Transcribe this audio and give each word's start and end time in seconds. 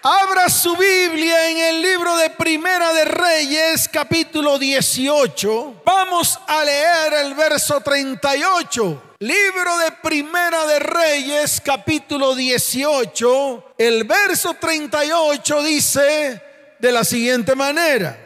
Abra 0.00 0.48
su 0.48 0.76
Biblia 0.76 1.50
en 1.50 1.58
el 1.58 1.82
libro 1.82 2.16
de 2.18 2.30
Primera 2.30 2.92
de 2.92 3.04
Reyes, 3.04 3.88
capítulo 3.92 4.56
18. 4.56 5.82
Vamos 5.84 6.38
a 6.46 6.64
leer 6.64 7.14
el 7.14 7.34
verso 7.34 7.80
38. 7.80 9.14
Libro 9.18 9.78
de 9.78 9.90
Primera 10.00 10.66
de 10.66 10.78
Reyes, 10.78 11.60
capítulo 11.64 12.36
18. 12.36 13.74
El 13.76 14.04
verso 14.04 14.54
38 14.54 15.62
dice 15.64 16.42
de 16.78 16.92
la 16.92 17.02
siguiente 17.02 17.56
manera. 17.56 18.16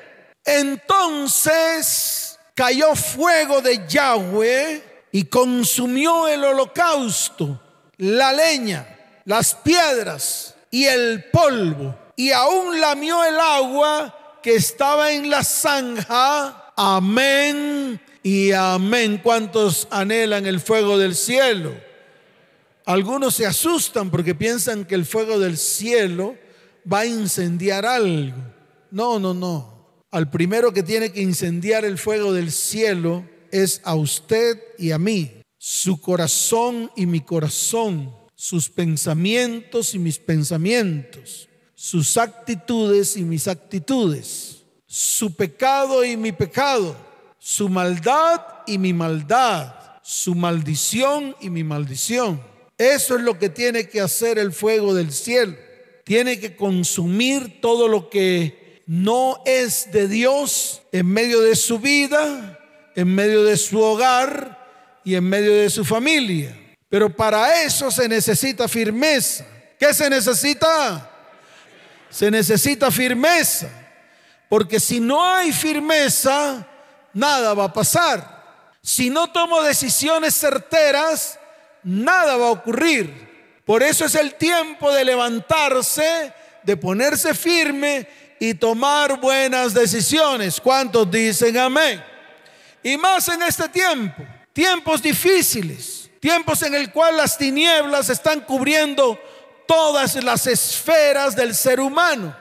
Entonces 0.44 2.38
cayó 2.54 2.94
fuego 2.94 3.62
de 3.62 3.82
Yahweh 3.88 5.06
y 5.10 5.24
consumió 5.24 6.28
el 6.28 6.44
holocausto, 6.44 7.58
la 7.96 8.30
leña, 8.30 8.86
las 9.24 9.54
piedras 9.54 10.52
y 10.72 10.86
el 10.86 11.24
polvo, 11.30 11.94
y 12.16 12.32
aún 12.32 12.80
lamió 12.80 13.22
el 13.24 13.38
agua 13.38 14.40
que 14.42 14.54
estaba 14.56 15.12
en 15.12 15.28
la 15.30 15.44
zanja. 15.44 16.72
Amén 16.74 18.00
y 18.22 18.52
amén. 18.52 19.20
¿Cuántos 19.22 19.86
anhelan 19.90 20.46
el 20.46 20.60
fuego 20.60 20.98
del 20.98 21.14
cielo? 21.14 21.74
Algunos 22.86 23.34
se 23.34 23.46
asustan 23.46 24.10
porque 24.10 24.34
piensan 24.34 24.86
que 24.86 24.94
el 24.94 25.04
fuego 25.04 25.38
del 25.38 25.58
cielo 25.58 26.36
va 26.90 27.00
a 27.00 27.06
incendiar 27.06 27.84
algo. 27.84 28.38
No, 28.90 29.18
no, 29.18 29.34
no. 29.34 29.72
Al 30.10 30.30
primero 30.30 30.72
que 30.72 30.82
tiene 30.82 31.12
que 31.12 31.20
incendiar 31.20 31.84
el 31.84 31.98
fuego 31.98 32.32
del 32.32 32.50
cielo 32.50 33.26
es 33.50 33.82
a 33.84 33.94
usted 33.94 34.58
y 34.78 34.90
a 34.90 34.98
mí. 34.98 35.42
Su 35.58 36.00
corazón 36.00 36.90
y 36.96 37.04
mi 37.04 37.20
corazón 37.20 38.21
sus 38.42 38.68
pensamientos 38.68 39.94
y 39.94 40.00
mis 40.00 40.18
pensamientos, 40.18 41.48
sus 41.76 42.16
actitudes 42.16 43.16
y 43.16 43.22
mis 43.22 43.46
actitudes, 43.46 44.64
su 44.84 45.36
pecado 45.36 46.04
y 46.04 46.16
mi 46.16 46.32
pecado, 46.32 46.96
su 47.38 47.68
maldad 47.68 48.40
y 48.66 48.78
mi 48.78 48.92
maldad, 48.92 49.72
su 50.02 50.34
maldición 50.34 51.36
y 51.40 51.50
mi 51.50 51.62
maldición. 51.62 52.42
Eso 52.76 53.14
es 53.14 53.22
lo 53.22 53.38
que 53.38 53.48
tiene 53.48 53.88
que 53.88 54.00
hacer 54.00 54.40
el 54.40 54.50
fuego 54.50 54.92
del 54.92 55.12
cielo. 55.12 55.54
Tiene 56.02 56.40
que 56.40 56.56
consumir 56.56 57.60
todo 57.60 57.86
lo 57.86 58.10
que 58.10 58.82
no 58.88 59.40
es 59.46 59.92
de 59.92 60.08
Dios 60.08 60.82
en 60.90 61.06
medio 61.06 61.42
de 61.42 61.54
su 61.54 61.78
vida, 61.78 62.58
en 62.96 63.06
medio 63.14 63.44
de 63.44 63.56
su 63.56 63.80
hogar 63.80 64.98
y 65.04 65.14
en 65.14 65.22
medio 65.28 65.54
de 65.54 65.70
su 65.70 65.84
familia. 65.84 66.58
Pero 66.92 67.08
para 67.08 67.62
eso 67.62 67.90
se 67.90 68.06
necesita 68.06 68.68
firmeza. 68.68 69.46
¿Qué 69.78 69.94
se 69.94 70.10
necesita? 70.10 71.10
Se 72.10 72.30
necesita 72.30 72.90
firmeza. 72.90 73.66
Porque 74.46 74.78
si 74.78 75.00
no 75.00 75.26
hay 75.26 75.52
firmeza, 75.52 76.66
nada 77.14 77.54
va 77.54 77.64
a 77.64 77.72
pasar. 77.72 78.76
Si 78.82 79.08
no 79.08 79.32
tomo 79.32 79.62
decisiones 79.62 80.34
certeras, 80.34 81.38
nada 81.82 82.36
va 82.36 82.48
a 82.48 82.50
ocurrir. 82.50 83.62
Por 83.64 83.82
eso 83.82 84.04
es 84.04 84.14
el 84.14 84.34
tiempo 84.34 84.92
de 84.92 85.06
levantarse, 85.06 86.30
de 86.62 86.76
ponerse 86.76 87.32
firme 87.32 88.06
y 88.38 88.52
tomar 88.52 89.18
buenas 89.18 89.72
decisiones. 89.72 90.60
¿Cuántos 90.60 91.10
dicen 91.10 91.56
amén? 91.56 92.04
Y 92.82 92.98
más 92.98 93.28
en 93.28 93.44
este 93.44 93.66
tiempo, 93.70 94.22
tiempos 94.52 95.00
difíciles 95.00 96.01
Tiempos 96.22 96.62
en 96.62 96.72
el 96.76 96.92
cual 96.92 97.16
las 97.16 97.36
tinieblas 97.36 98.08
están 98.08 98.42
cubriendo 98.42 99.18
todas 99.66 100.14
las 100.22 100.46
esferas 100.46 101.34
del 101.34 101.52
ser 101.52 101.80
humano. 101.80 102.32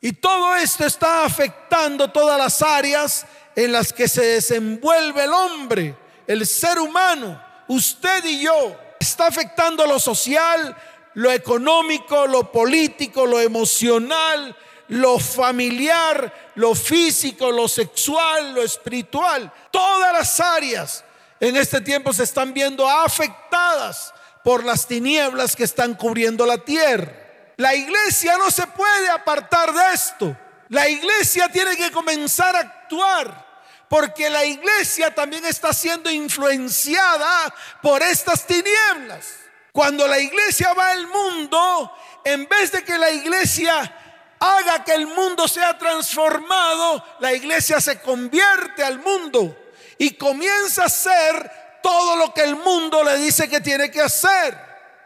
Y 0.00 0.12
todo 0.12 0.54
esto 0.54 0.86
está 0.86 1.24
afectando 1.24 2.12
todas 2.12 2.38
las 2.38 2.62
áreas 2.62 3.26
en 3.56 3.72
las 3.72 3.92
que 3.92 4.06
se 4.06 4.24
desenvuelve 4.24 5.24
el 5.24 5.32
hombre, 5.32 5.96
el 6.28 6.46
ser 6.46 6.78
humano, 6.78 7.42
usted 7.66 8.24
y 8.26 8.42
yo. 8.42 8.78
Está 9.00 9.26
afectando 9.26 9.84
lo 9.86 9.98
social, 9.98 10.76
lo 11.14 11.32
económico, 11.32 12.28
lo 12.28 12.52
político, 12.52 13.26
lo 13.26 13.40
emocional, 13.40 14.56
lo 14.86 15.18
familiar, 15.18 16.52
lo 16.54 16.76
físico, 16.76 17.50
lo 17.50 17.66
sexual, 17.66 18.54
lo 18.54 18.62
espiritual. 18.62 19.52
Todas 19.72 20.12
las 20.12 20.38
áreas 20.38 21.04
en 21.40 21.56
este 21.56 21.80
tiempo 21.80 22.12
se 22.12 22.24
están 22.24 22.52
viendo 22.52 22.88
afectadas 22.88 24.12
por 24.44 24.64
las 24.64 24.86
tinieblas 24.86 25.56
que 25.56 25.64
están 25.64 25.94
cubriendo 25.94 26.46
la 26.46 26.58
tierra. 26.58 27.12
La 27.56 27.74
iglesia 27.74 28.36
no 28.38 28.50
se 28.50 28.66
puede 28.66 29.08
apartar 29.08 29.72
de 29.72 29.94
esto. 29.94 30.36
La 30.68 30.88
iglesia 30.88 31.48
tiene 31.48 31.76
que 31.76 31.90
comenzar 31.90 32.54
a 32.54 32.60
actuar 32.60 33.50
porque 33.88 34.30
la 34.30 34.44
iglesia 34.44 35.12
también 35.12 35.44
está 35.44 35.72
siendo 35.72 36.10
influenciada 36.10 37.52
por 37.82 38.02
estas 38.02 38.46
tinieblas. 38.46 39.34
Cuando 39.72 40.06
la 40.06 40.18
iglesia 40.20 40.72
va 40.74 40.90
al 40.90 41.08
mundo, 41.08 41.92
en 42.24 42.48
vez 42.48 42.70
de 42.70 42.84
que 42.84 42.96
la 42.96 43.10
iglesia 43.10 43.96
haga 44.38 44.84
que 44.84 44.94
el 44.94 45.06
mundo 45.06 45.48
sea 45.48 45.76
transformado, 45.76 47.04
la 47.18 47.32
iglesia 47.32 47.80
se 47.80 48.00
convierte 48.00 48.84
al 48.84 49.00
mundo 49.00 49.56
y 50.00 50.12
comienza 50.12 50.84
a 50.84 50.86
hacer 50.86 51.50
todo 51.82 52.16
lo 52.16 52.32
que 52.32 52.40
el 52.40 52.56
mundo 52.56 53.04
le 53.04 53.18
dice 53.18 53.50
que 53.50 53.60
tiene 53.60 53.90
que 53.90 54.00
hacer. 54.00 54.56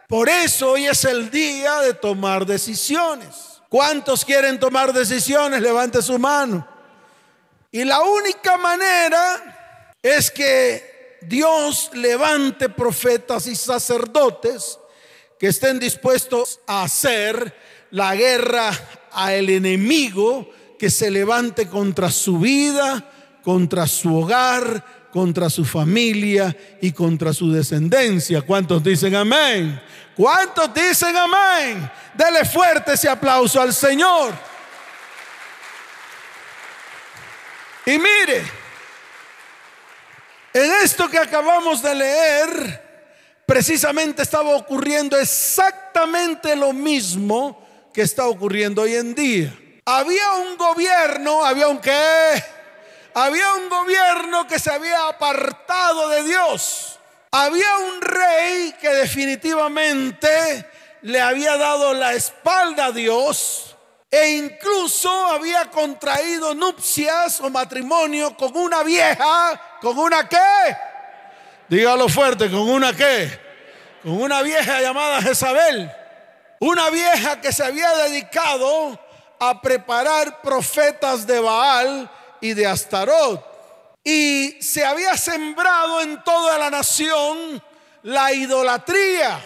Por 0.07 0.29
eso 0.29 0.71
hoy 0.71 0.87
es 0.87 1.05
el 1.05 1.33
día 1.33 1.81
de 1.81 1.95
tomar 1.95 2.47
decisiones. 2.47 3.61
¿Cuántos 3.69 4.25
quieren 4.25 4.61
tomar 4.61 4.93
decisiones? 4.93 5.61
Levante 5.61 6.01
su 6.01 6.17
mano. 6.17 6.65
Y 7.73 7.83
la 7.83 8.03
única 8.03 8.57
manera 8.57 9.97
es 10.01 10.31
que 10.31 11.19
Dios 11.23 11.91
levante 11.95 12.69
profetas 12.69 13.49
y 13.49 13.57
sacerdotes 13.57 14.79
que 15.41 15.49
estén 15.49 15.81
dispuestos 15.81 16.61
a 16.69 16.85
hacer 16.85 17.53
la 17.91 18.15
guerra 18.15 18.71
al 19.11 19.51
enemigo 19.51 20.49
que 20.79 20.89
se 20.89 21.11
levante 21.11 21.67
contra 21.67 22.13
su 22.13 22.39
vida, 22.39 23.11
contra 23.45 23.87
su 23.87 24.17
hogar, 24.17 25.09
contra 25.13 25.51
su 25.51 25.65
familia 25.65 26.57
y 26.81 26.93
contra 26.93 27.33
su 27.33 27.53
descendencia. 27.53 28.41
¿Cuántos 28.43 28.83
dicen 28.83 29.15
amén? 29.15 29.81
¿Cuántos 30.17 30.73
dicen 30.73 31.15
amén? 31.15 31.91
Dele 32.15 32.45
fuerte 32.47 32.95
ese 32.95 33.09
aplauso 33.09 33.61
al 33.61 33.75
Señor. 33.75 34.33
Y 37.87 37.99
mire, 37.99 38.43
en 40.55 40.71
esto 40.83 41.07
que 41.09 41.19
acabamos 41.19 41.83
de 41.83 41.95
leer, 41.95 42.83
precisamente 43.45 44.23
estaba 44.23 44.57
ocurriendo 44.57 45.19
exactamente 45.19 46.57
lo 46.57 46.73
mismo 46.73 47.63
que 47.93 48.03
está 48.03 48.27
ocurriendo 48.27 48.83
hoy 48.83 48.95
en 48.95 49.15
día. 49.15 49.55
Había 49.85 50.33
un 50.33 50.57
gobierno, 50.57 51.45
había 51.45 51.69
un 51.69 51.79
qué, 51.79 52.43
había 53.15 53.55
un 53.55 53.69
gobierno 53.69 54.47
que 54.47 54.59
se 54.59 54.71
había 54.71 55.09
apartado 55.09 56.09
de 56.09 56.25
Dios. 56.25 56.99
Había 57.31 57.79
un 57.79 58.01
rey 58.01 58.75
que 58.81 58.91
definitivamente 58.91 60.69
le 61.03 61.21
había 61.21 61.57
dado 61.57 61.95
la 61.95 62.13
espalda 62.13 62.87
a 62.87 62.93
Dios 62.93 63.77
e 64.11 64.31
incluso 64.31 65.11
había 65.27 65.71
contraído 65.71 66.55
nupcias 66.55 67.41
o 67.41 67.51
matrimonio 67.51 68.37
con 68.37 68.57
una 68.57 68.83
vieja, 68.83 69.61
con 69.81 69.99
una 69.99 70.29
qué? 70.29 70.77
Dígalo 71.69 72.09
fuerte, 72.09 72.49
con 72.51 72.61
una 72.61 72.93
qué? 72.93 73.41
Con 74.03 74.23
una 74.23 74.43
vieja 74.43 74.81
llamada 74.81 75.21
Jezabel. 75.21 75.91
Una 76.61 76.91
vieja 76.91 77.41
que 77.41 77.53
se 77.53 77.65
había 77.65 77.91
dedicado 77.97 78.99
a 79.41 79.61
preparar 79.61 80.41
profetas 80.41 81.27
de 81.27 81.41
Baal 81.41 82.11
y 82.45 82.53
de 82.53 82.67
Astarot. 82.67 83.43
Y 84.05 84.59
se 84.61 84.85
había 84.85 85.17
sembrado 85.17 86.03
en 86.03 86.23
toda 86.23 86.59
la 86.59 86.69
nación 86.69 87.63
la 88.03 88.35
idolatría 88.35 89.41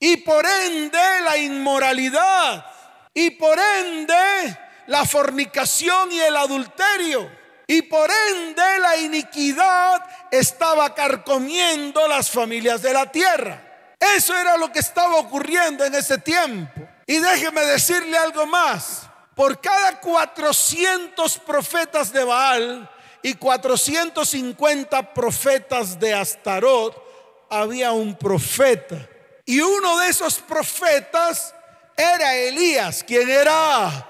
y 0.00 0.16
por 0.16 0.44
ende 0.44 1.20
la 1.22 1.36
inmoralidad 1.36 2.66
y 3.14 3.30
por 3.30 3.56
ende 3.56 4.58
la 4.88 5.04
fornicación 5.04 6.10
y 6.10 6.18
el 6.18 6.36
adulterio 6.36 7.30
y 7.68 7.82
por 7.82 8.10
ende 8.10 8.80
la 8.80 8.96
iniquidad 8.96 10.02
estaba 10.32 10.92
carcomiendo 10.92 12.08
las 12.08 12.28
familias 12.28 12.82
de 12.82 12.92
la 12.92 13.12
tierra. 13.12 13.94
Eso 14.16 14.36
era 14.36 14.56
lo 14.56 14.72
que 14.72 14.80
estaba 14.80 15.18
ocurriendo 15.18 15.84
en 15.84 15.94
ese 15.94 16.18
tiempo. 16.18 16.80
Y 17.06 17.18
déjeme 17.18 17.60
decirle 17.60 18.18
algo 18.18 18.44
más. 18.44 19.08
Por 19.34 19.60
cada 19.60 20.00
400 20.00 21.38
profetas 21.38 22.12
de 22.12 22.24
Baal 22.24 22.90
y 23.22 23.34
450 23.34 25.14
profetas 25.14 25.98
de 25.98 26.14
Astarot, 26.14 27.02
había 27.50 27.92
un 27.92 28.16
profeta. 28.16 29.08
Y 29.44 29.60
uno 29.60 29.98
de 29.98 30.08
esos 30.08 30.38
profetas 30.38 31.54
era 31.96 32.34
Elías. 32.36 33.04
¿Quién 33.04 33.28
era? 33.28 34.08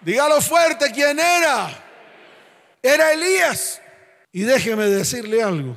Dígalo 0.00 0.40
fuerte, 0.40 0.90
¿quién 0.92 1.18
era? 1.18 1.84
Era 2.82 3.12
Elías. 3.12 3.80
Y 4.32 4.42
déjeme 4.42 4.86
decirle 4.86 5.42
algo. 5.42 5.76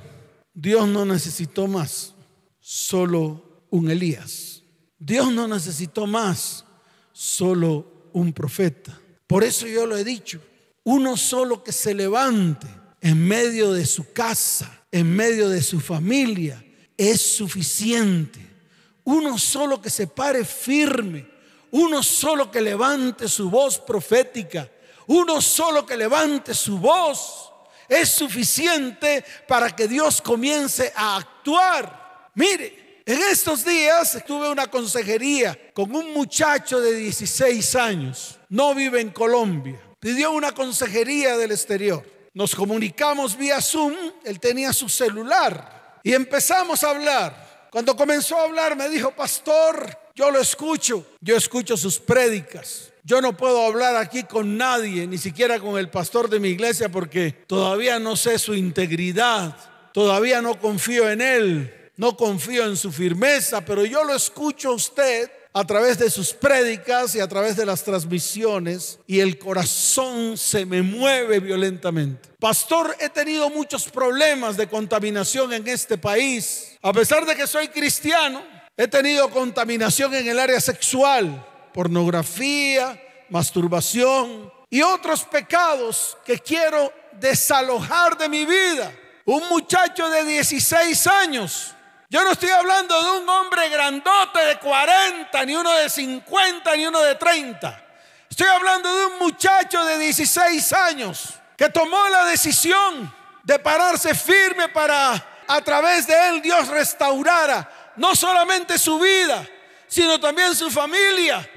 Dios 0.54 0.88
no 0.88 1.06
necesitó 1.06 1.68
más, 1.68 2.14
solo 2.60 3.66
un 3.70 3.90
Elías. 3.90 4.64
Dios 4.98 5.32
no 5.32 5.48
necesitó 5.48 6.06
más, 6.06 6.66
solo 7.14 7.99
un 8.14 8.34
profeta. 8.34 9.00
Por 9.28 9.44
eso 9.44 9.68
yo 9.68 9.86
lo 9.86 9.98
he 9.98 10.04
dicho, 10.04 10.42
uno 10.84 11.18
solo 11.18 11.64
que 11.64 11.72
se 11.72 11.94
levante 11.94 12.68
en 13.02 13.28
medio 13.28 13.72
de 13.72 13.86
su 13.86 14.12
casa, 14.12 14.86
en 14.92 15.16
medio 15.16 15.50
de 15.50 15.62
su 15.62 15.80
familia, 15.80 16.64
es 16.98 17.22
suficiente. 17.22 18.40
Uno 19.04 19.38
solo 19.38 19.82
que 19.82 19.90
se 19.90 20.08
pare 20.08 20.44
firme, 20.44 21.28
uno 21.72 22.04
solo 22.04 22.52
que 22.52 22.62
levante 22.62 23.28
su 23.28 23.50
voz 23.50 23.80
profética, 23.80 24.70
uno 25.08 25.42
solo 25.42 25.86
que 25.86 25.98
levante 25.98 26.54
su 26.54 26.78
voz 26.78 27.52
es 27.88 28.10
suficiente 28.10 29.26
para 29.48 29.76
que 29.76 29.88
Dios 29.88 30.22
comience 30.22 30.94
a 30.96 31.18
actuar. 31.18 32.30
Mire, 32.36 32.89
en 33.10 33.20
estos 33.24 33.66
días 33.66 34.24
tuve 34.28 34.48
una 34.52 34.68
consejería 34.68 35.58
con 35.74 35.96
un 35.96 36.14
muchacho 36.14 36.80
de 36.80 36.94
16 36.94 37.76
años, 37.76 38.38
no 38.50 38.76
vive 38.76 39.02
en 39.02 39.10
Colombia, 39.10 39.82
pidió 40.00 40.32
una 40.32 40.52
consejería 40.52 41.36
del 41.36 41.50
exterior. 41.52 42.06
Nos 42.36 42.54
comunicamos 42.54 43.36
vía 43.36 43.62
Zoom, 43.62 43.96
él 44.24 44.40
tenía 44.40 44.72
su 44.74 44.88
celular 44.88 45.98
y 46.04 46.14
empezamos 46.14 46.84
a 46.84 46.92
hablar. 46.92 47.68
Cuando 47.72 47.96
comenzó 47.96 48.38
a 48.38 48.44
hablar 48.44 48.76
me 48.76 48.88
dijo, 48.90 49.10
pastor, 49.10 49.90
yo 50.14 50.30
lo 50.30 50.40
escucho, 50.40 51.04
yo 51.20 51.36
escucho 51.36 51.78
sus 51.78 51.98
prédicas. 51.98 52.92
Yo 53.04 53.22
no 53.22 53.36
puedo 53.36 53.66
hablar 53.66 53.96
aquí 53.96 54.22
con 54.22 54.56
nadie, 54.56 55.08
ni 55.08 55.18
siquiera 55.18 55.60
con 55.60 55.80
el 55.80 55.90
pastor 55.90 56.30
de 56.30 56.40
mi 56.40 56.50
iglesia, 56.50 56.90
porque 56.90 57.32
todavía 57.32 57.98
no 57.98 58.16
sé 58.16 58.38
su 58.38 58.54
integridad, 58.54 59.56
todavía 59.94 60.44
no 60.44 60.60
confío 60.60 61.10
en 61.10 61.22
él, 61.22 61.79
no 62.00 62.16
confío 62.16 62.66
en 62.66 62.78
su 62.78 62.94
firmeza, 62.94 63.60
pero 63.60 63.84
yo 63.84 64.06
lo 64.06 64.16
escucho 64.16 64.70
a 64.70 64.74
usted 64.74 65.30
a 65.52 65.66
través 65.66 66.00
de 66.00 66.10
sus 66.10 66.32
prédicas 66.32 67.14
y 67.14 67.20
a 67.20 67.28
través 67.28 67.58
de 67.58 67.66
las 67.66 67.84
transmisiones 67.84 69.00
y 69.06 69.20
el 69.20 69.38
corazón 69.38 70.38
se 70.38 70.66
me 70.66 70.82
mueve 70.82 71.42
violentamente. 71.42 72.30
Pastor, 72.40 72.96
he 73.02 73.10
tenido 73.10 73.50
muchos 73.50 73.90
problemas 73.90 74.56
de 74.56 74.70
contaminación 74.70 75.52
en 75.52 75.68
este 75.68 75.98
país. 75.98 76.78
A 76.82 76.94
pesar 76.94 77.26
de 77.26 77.36
que 77.36 77.46
soy 77.46 77.68
cristiano, 77.68 78.42
he 78.78 78.88
tenido 78.88 79.30
contaminación 79.30 80.16
en 80.16 80.26
el 80.26 80.40
área 80.40 80.62
sexual 80.62 81.46
pornografía, 81.74 82.98
masturbación 83.28 84.50
y 84.70 84.82
otros 84.82 85.26
pecados 85.26 86.18
que 86.26 86.40
quiero 86.40 86.94
desalojar 87.20 88.18
de 88.18 88.30
mi 88.30 88.46
vida. 88.46 88.90
Un 89.26 89.50
muchacho 89.50 90.10
de 90.10 90.24
16 90.24 91.08
años. 91.08 91.76
Yo 92.10 92.24
no 92.24 92.32
estoy 92.32 92.50
hablando 92.50 93.02
de 93.02 93.22
un 93.22 93.30
hombre 93.30 93.70
grandote 93.70 94.40
de 94.40 94.58
40, 94.58 95.46
ni 95.46 95.56
uno 95.56 95.72
de 95.72 95.90
50, 95.90 96.76
ni 96.76 96.88
uno 96.88 97.00
de 97.02 97.16
30. 97.16 97.86
Estoy 98.30 98.48
hablando 98.48 98.94
de 98.96 99.06
un 99.06 99.20
muchacho 99.20 99.86
de 99.86 100.00
16 100.00 100.74
años 100.74 101.36
que 101.56 101.70
tomó 101.70 102.10
la 102.10 102.26
decisión 102.26 103.14
de 103.44 103.60
pararse 103.60 104.16
firme 104.16 104.70
para 104.70 105.24
a 105.48 105.62
través 105.62 106.08
de 106.08 106.30
él 106.30 106.42
Dios 106.42 106.68
restaurara 106.68 107.94
no 107.96 108.16
solamente 108.16 108.78
su 108.78 109.00
vida, 109.00 109.48
sino 109.88 110.20
también 110.20 110.56
su 110.56 110.70
familia 110.70 111.48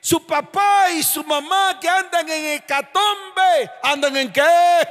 su 0.00 0.26
papá 0.26 0.90
y 0.90 1.02
su 1.02 1.24
mamá 1.24 1.78
que 1.80 1.88
andan 1.88 2.28
en 2.28 2.46
hecatombe, 2.52 3.70
¿andan 3.82 4.16
en 4.16 4.32
qué? 4.32 4.88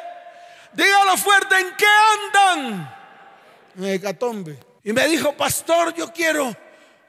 Dígalo 0.73 1.17
fuerte, 1.17 1.55
¿en 1.57 1.75
qué 1.75 1.85
andan? 2.13 2.95
En 3.77 3.85
hecatombe. 3.85 4.59
Y 4.87 4.93
me 4.93 5.05
dijo, 5.09 5.35
pastor, 5.35 5.93
yo 5.93 6.13
quiero 6.13 6.55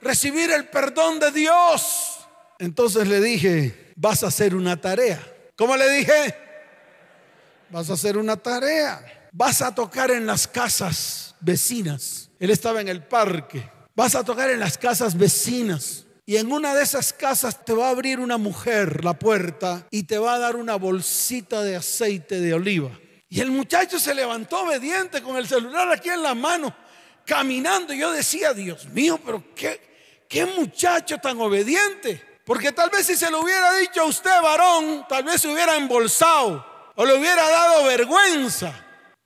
recibir 0.01 0.51
el 0.51 0.67
perdón 0.67 1.21
de 1.21 1.31
Dios. 1.31 2.19
Entonces 2.59 3.07
le 3.07 3.21
dije, 3.21 3.93
vas 3.95 4.25
a 4.25 4.27
hacer 4.27 4.57
una 4.57 4.81
tarea. 4.81 5.25
¿Cómo 5.55 5.77
le 5.77 5.89
dije? 5.89 6.35
Vas 7.71 7.89
a 7.89 7.93
hacer 7.93 8.19
una 8.19 8.37
tarea. 8.37 9.29
Vas 9.31 9.63
a 9.63 9.73
tocar 9.73 10.11
en 10.11 10.27
las 10.27 10.49
casas 10.49 11.37
vecinas. 11.39 12.31
Él 12.41 12.51
estaba 12.51 12.81
en 12.81 12.89
el 12.89 13.05
parque. 13.05 13.71
Vas 13.95 14.17
a 14.17 14.25
tocar 14.25 14.51
en 14.51 14.59
las 14.59 14.77
casas 14.77 15.17
vecinas. 15.17 16.05
Y 16.27 16.37
en 16.37 16.51
una 16.51 16.75
de 16.75 16.83
esas 16.83 17.13
casas 17.13 17.65
te 17.65 17.75
va 17.75 17.87
a 17.87 17.91
abrir 17.91 18.19
una 18.19 18.39
mujer 18.39 19.05
la 19.05 19.17
puerta 19.17 19.87
y 19.93 20.03
te 20.03 20.19
va 20.19 20.35
a 20.35 20.39
dar 20.41 20.57
una 20.57 20.75
bolsita 20.75 21.63
de 21.63 21.77
aceite 21.77 22.41
de 22.41 22.55
oliva. 22.55 22.91
Y 23.29 23.41
el 23.41 23.53
muchacho 23.53 24.01
se 24.01 24.15
levantó 24.15 24.63
obediente 24.63 25.23
con 25.23 25.37
el 25.37 25.47
celular 25.47 25.93
aquí 25.93 26.09
en 26.09 26.25
la 26.25 26.35
mano, 26.35 26.75
caminando. 27.29 27.93
Yo 27.93 28.11
decía, 28.11 28.55
Dios 28.55 28.87
mío, 28.87 29.21
pero 29.25 29.45
qué, 29.55 30.25
qué 30.27 30.47
muchacho 30.47 31.19
tan 31.19 31.39
obediente. 31.41 32.41
Porque 32.45 32.73
tal 32.73 32.89
vez 32.89 33.07
si 33.07 33.15
se 33.15 33.31
lo 33.31 33.41
hubiera 33.41 33.75
dicho 33.75 34.01
a 34.01 34.07
usted, 34.07 34.41
varón, 34.43 35.05
tal 35.07 35.23
vez 35.23 35.43
se 35.43 35.49
hubiera 35.49 35.77
embolsado 35.77 36.67
o 36.97 37.05
le 37.05 37.15
hubiera 37.15 37.47
dado 37.49 37.85
vergüenza. 37.85 38.73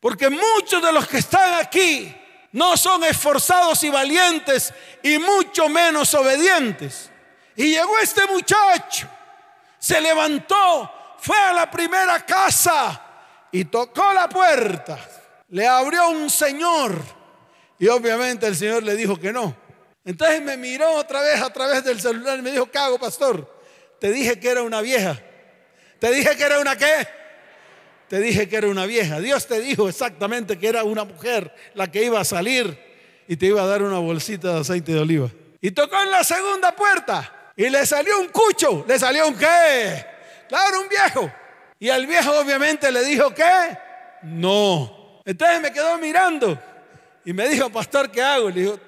Porque 0.00 0.28
muchos 0.28 0.82
de 0.82 0.93
los 0.93 1.06
que 1.06 1.19
están 1.19 1.54
aquí 1.54 2.12
no 2.50 2.76
son 2.76 3.04
esforzados 3.04 3.82
y 3.84 3.90
valientes 3.90 4.75
y 5.04 5.19
mucho 5.19 5.69
menos 5.69 6.12
obedientes. 6.14 7.08
Y 7.54 7.70
llegó 7.70 7.96
este 8.00 8.26
muchacho, 8.26 9.06
se 9.78 10.00
levantó, 10.00 10.93
fue 11.19 11.38
a 11.38 11.52
la 11.52 11.70
primera 11.70 12.26
casa 12.26 13.00
y 13.52 13.66
tocó 13.66 14.12
la 14.12 14.28
puerta. 14.28 14.99
Le 15.50 15.69
abrió 15.69 16.08
un 16.08 16.28
señor 16.28 17.21
y 17.82 17.88
obviamente 17.88 18.46
el 18.46 18.55
señor 18.55 18.84
le 18.84 18.94
dijo 18.94 19.19
que 19.19 19.32
no. 19.32 19.56
Entonces 20.05 20.40
me 20.40 20.56
miró 20.56 20.88
otra 20.93 21.20
vez 21.20 21.40
a 21.43 21.52
través 21.52 21.82
del 21.82 22.00
celular 22.00 22.38
y 22.38 22.43
me 22.43 22.52
dijo, 22.52 22.70
¿qué 22.70 22.79
hago, 22.79 22.96
pastor? 22.96 23.61
Te 23.99 24.12
dije 24.12 24.38
que 24.38 24.50
era 24.50 24.62
una 24.62 24.81
vieja. 24.81 25.20
Te 25.99 26.12
dije 26.12 26.37
que 26.37 26.44
era 26.44 26.61
una 26.61 26.76
qué? 26.76 27.08
te 28.06 28.20
dije 28.20 28.49
que 28.49 28.55
era 28.55 28.69
una 28.69 28.87
vieja. 28.87 29.19
Dios 29.19 29.49
te 29.49 29.61
dijo 29.61 29.88
exactamente 29.88 30.61
que 30.61 30.69
era 30.69 30.84
una 30.84 31.02
mujer 31.02 31.52
la 31.75 31.90
que 31.90 32.05
iba 32.05 32.20
a 32.20 32.25
salir 32.25 32.79
y 33.26 33.37
te 33.37 33.46
iba 33.46 33.61
a 33.61 33.67
dar 33.67 33.82
una 33.82 33.99
bolsita 33.99 34.55
de 34.55 34.61
aceite 34.61 34.93
de 34.93 35.00
oliva. 35.00 35.28
Y 35.61 35.73
tocó 35.73 36.00
en 36.00 36.12
la 36.12 36.23
segunda 36.23 36.70
puerta 36.76 37.52
y 37.56 37.69
le 37.69 37.85
salió 37.85 38.20
un 38.20 38.28
cucho. 38.28 38.85
¿Le 38.87 38.96
salió 38.96 39.26
un 39.26 39.35
qué? 39.35 40.06
Claro, 40.49 40.82
un 40.82 40.88
viejo. 40.88 41.32
Y 41.80 41.88
al 41.88 42.06
viejo 42.06 42.30
obviamente 42.38 42.92
le 42.92 43.02
dijo 43.02 43.35
¿qué? 43.35 43.76
no. 44.23 45.21
Entonces 45.25 45.61
me 45.61 45.73
quedó 45.73 45.99
mirando 45.99 46.56
y 47.25 47.33
me 47.33 47.49
dijo, 47.49 47.71
pastor, 47.71 48.11
¿qué 48.11 48.23
hago? 48.23 48.50
Le 48.50 48.61
dijo, 48.61 48.81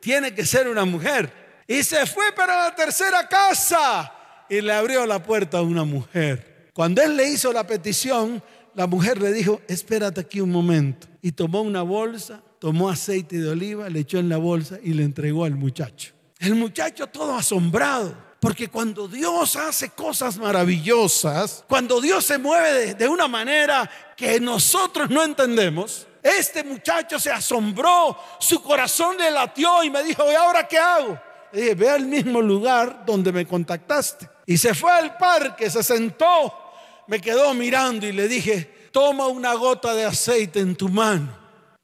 tiene 0.00 0.34
que 0.34 0.44
ser 0.44 0.68
una 0.68 0.84
mujer. 0.84 1.32
Y 1.66 1.82
se 1.82 2.06
fue 2.06 2.32
para 2.32 2.64
la 2.64 2.74
tercera 2.74 3.28
casa 3.28 4.12
y 4.48 4.60
le 4.60 4.72
abrió 4.72 5.04
la 5.06 5.22
puerta 5.22 5.58
a 5.58 5.62
una 5.62 5.84
mujer. 5.84 6.70
Cuando 6.72 7.02
él 7.02 7.16
le 7.16 7.28
hizo 7.28 7.52
la 7.52 7.66
petición, 7.66 8.42
la 8.74 8.86
mujer 8.86 9.20
le 9.20 9.32
dijo, 9.32 9.60
espérate 9.66 10.20
aquí 10.20 10.40
un 10.40 10.50
momento. 10.50 11.06
Y 11.22 11.32
tomó 11.32 11.62
una 11.62 11.82
bolsa, 11.82 12.42
tomó 12.58 12.88
aceite 12.88 13.38
de 13.38 13.48
oliva, 13.48 13.88
le 13.88 14.00
echó 14.00 14.18
en 14.18 14.28
la 14.28 14.36
bolsa 14.36 14.78
y 14.82 14.92
le 14.92 15.02
entregó 15.02 15.44
al 15.44 15.56
muchacho. 15.56 16.12
El 16.38 16.54
muchacho 16.54 17.06
todo 17.06 17.34
asombrado. 17.34 18.26
Porque 18.38 18.68
cuando 18.68 19.08
Dios 19.08 19.56
hace 19.56 19.90
cosas 19.90 20.36
maravillosas, 20.36 21.64
cuando 21.66 22.00
Dios 22.00 22.24
se 22.24 22.38
mueve 22.38 22.94
de, 22.94 23.08
una 23.08 23.26
manera 23.26 23.90
que 24.16 24.38
nosotros 24.38 25.08
no 25.10 25.24
entendemos, 25.24 26.05
este 26.26 26.64
muchacho 26.64 27.18
se 27.18 27.30
asombró, 27.30 28.16
su 28.38 28.62
corazón 28.62 29.16
le 29.16 29.30
latió 29.30 29.82
y 29.84 29.90
me 29.90 30.02
dijo, 30.02 30.30
¿y 30.30 30.34
ahora 30.34 30.66
qué 30.66 30.78
hago? 30.78 31.18
Le 31.52 31.60
dije, 31.60 31.74
ve 31.74 31.90
al 31.90 32.06
mismo 32.06 32.40
lugar 32.40 33.04
donde 33.06 33.32
me 33.32 33.46
contactaste. 33.46 34.28
Y 34.46 34.58
se 34.58 34.74
fue 34.74 34.92
al 34.92 35.16
parque, 35.16 35.70
se 35.70 35.82
sentó 35.82 36.66
me 37.06 37.20
quedó 37.20 37.54
mirando 37.54 38.06
y 38.06 38.12
le 38.12 38.28
dije, 38.28 38.88
toma 38.92 39.26
una 39.28 39.54
gota 39.54 39.94
de 39.94 40.04
aceite 40.04 40.60
en 40.60 40.76
tu 40.76 40.88
mano 40.88 41.36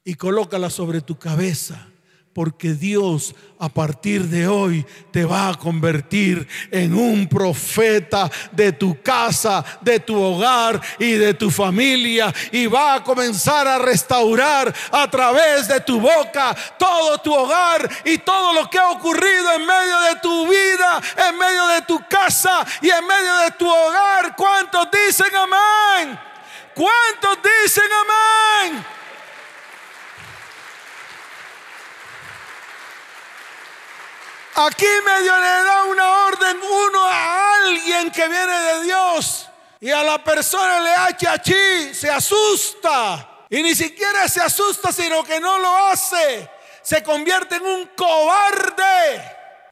y 0.03 0.15
colócala 0.15 0.69
sobre 0.69 1.01
tu 1.01 1.17
cabeza 1.17 1.87
porque 2.33 2.73
Dios 2.73 3.35
a 3.59 3.69
partir 3.69 4.23
de 4.23 4.47
hoy 4.47 4.85
te 5.11 5.23
va 5.23 5.49
a 5.49 5.53
convertir 5.53 6.47
en 6.71 6.93
un 6.93 7.29
profeta 7.29 8.29
de 8.51 8.71
tu 8.71 9.01
casa, 9.01 9.63
de 9.81 9.99
tu 9.99 10.19
hogar 10.19 10.81
y 10.99 11.11
de 11.13 11.33
tu 11.33 11.51
familia 11.51 12.33
y 12.51 12.65
va 12.65 12.95
a 12.95 13.03
comenzar 13.03 13.67
a 13.67 13.77
restaurar 13.77 14.73
a 14.91 15.09
través 15.09 15.67
de 15.67 15.79
tu 15.81 15.99
boca 15.99 16.55
todo 16.77 17.19
tu 17.19 17.33
hogar 17.33 17.89
y 18.03 18.17
todo 18.17 18.53
lo 18.53 18.69
que 18.69 18.79
ha 18.79 18.89
ocurrido 18.89 19.53
en 19.53 19.65
medio 19.65 19.99
de 20.01 20.15
tu 20.21 20.47
vida, 20.47 21.01
en 21.29 21.37
medio 21.37 21.67
de 21.67 21.81
tu 21.83 21.99
casa 22.09 22.65
y 22.81 22.89
en 22.89 23.05
medio 23.05 23.37
de 23.37 23.51
tu 23.51 23.69
hogar. 23.69 24.35
¿Cuántos 24.35 24.87
dicen 24.91 25.33
amén? 25.35 26.19
¿Cuántos 26.73 27.37
dicen 27.43 27.89
amén? 28.01 29.02
Aquí 34.55 34.85
medio 35.03 35.39
le 35.39 35.63
da 35.63 35.83
una 35.85 36.25
orden 36.27 36.57
uno 36.61 37.03
a 37.03 37.55
alguien 37.55 38.11
que 38.11 38.27
viene 38.27 38.59
de 38.59 38.83
Dios 38.83 39.49
y 39.79 39.89
a 39.89 40.03
la 40.03 40.23
persona 40.23 40.79
le 40.79 40.91
hace 40.91 41.27
achí, 41.27 41.93
se 41.93 42.09
asusta. 42.09 43.45
Y 43.49 43.63
ni 43.63 43.73
siquiera 43.73 44.27
se 44.27 44.41
asusta, 44.41 44.91
sino 44.91 45.23
que 45.23 45.39
no 45.39 45.57
lo 45.57 45.75
hace. 45.87 46.49
Se 46.83 47.01
convierte 47.01 47.55
en 47.55 47.65
un 47.65 47.89
cobarde. 47.95 49.23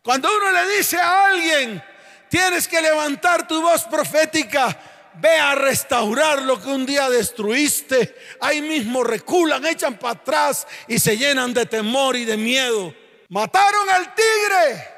Cuando 0.03 0.35
uno 0.35 0.51
le 0.51 0.77
dice 0.77 0.97
a 0.97 1.27
alguien, 1.27 1.83
tienes 2.27 2.67
que 2.67 2.81
levantar 2.81 3.47
tu 3.47 3.61
voz 3.61 3.83
profética, 3.83 4.77
ve 5.13 5.37
a 5.37 5.53
restaurar 5.53 6.41
lo 6.41 6.59
que 6.59 6.69
un 6.69 6.87
día 6.87 7.07
destruiste. 7.07 8.15
Ahí 8.39 8.61
mismo 8.61 9.03
reculan, 9.03 9.63
echan 9.65 9.97
para 9.97 10.13
atrás 10.13 10.65
y 10.87 10.97
se 10.97 11.17
llenan 11.17 11.53
de 11.53 11.67
temor 11.67 12.15
y 12.15 12.25
de 12.25 12.37
miedo. 12.37 12.95
Mataron 13.31 13.89
al 13.89 14.13
tigre 14.13 14.89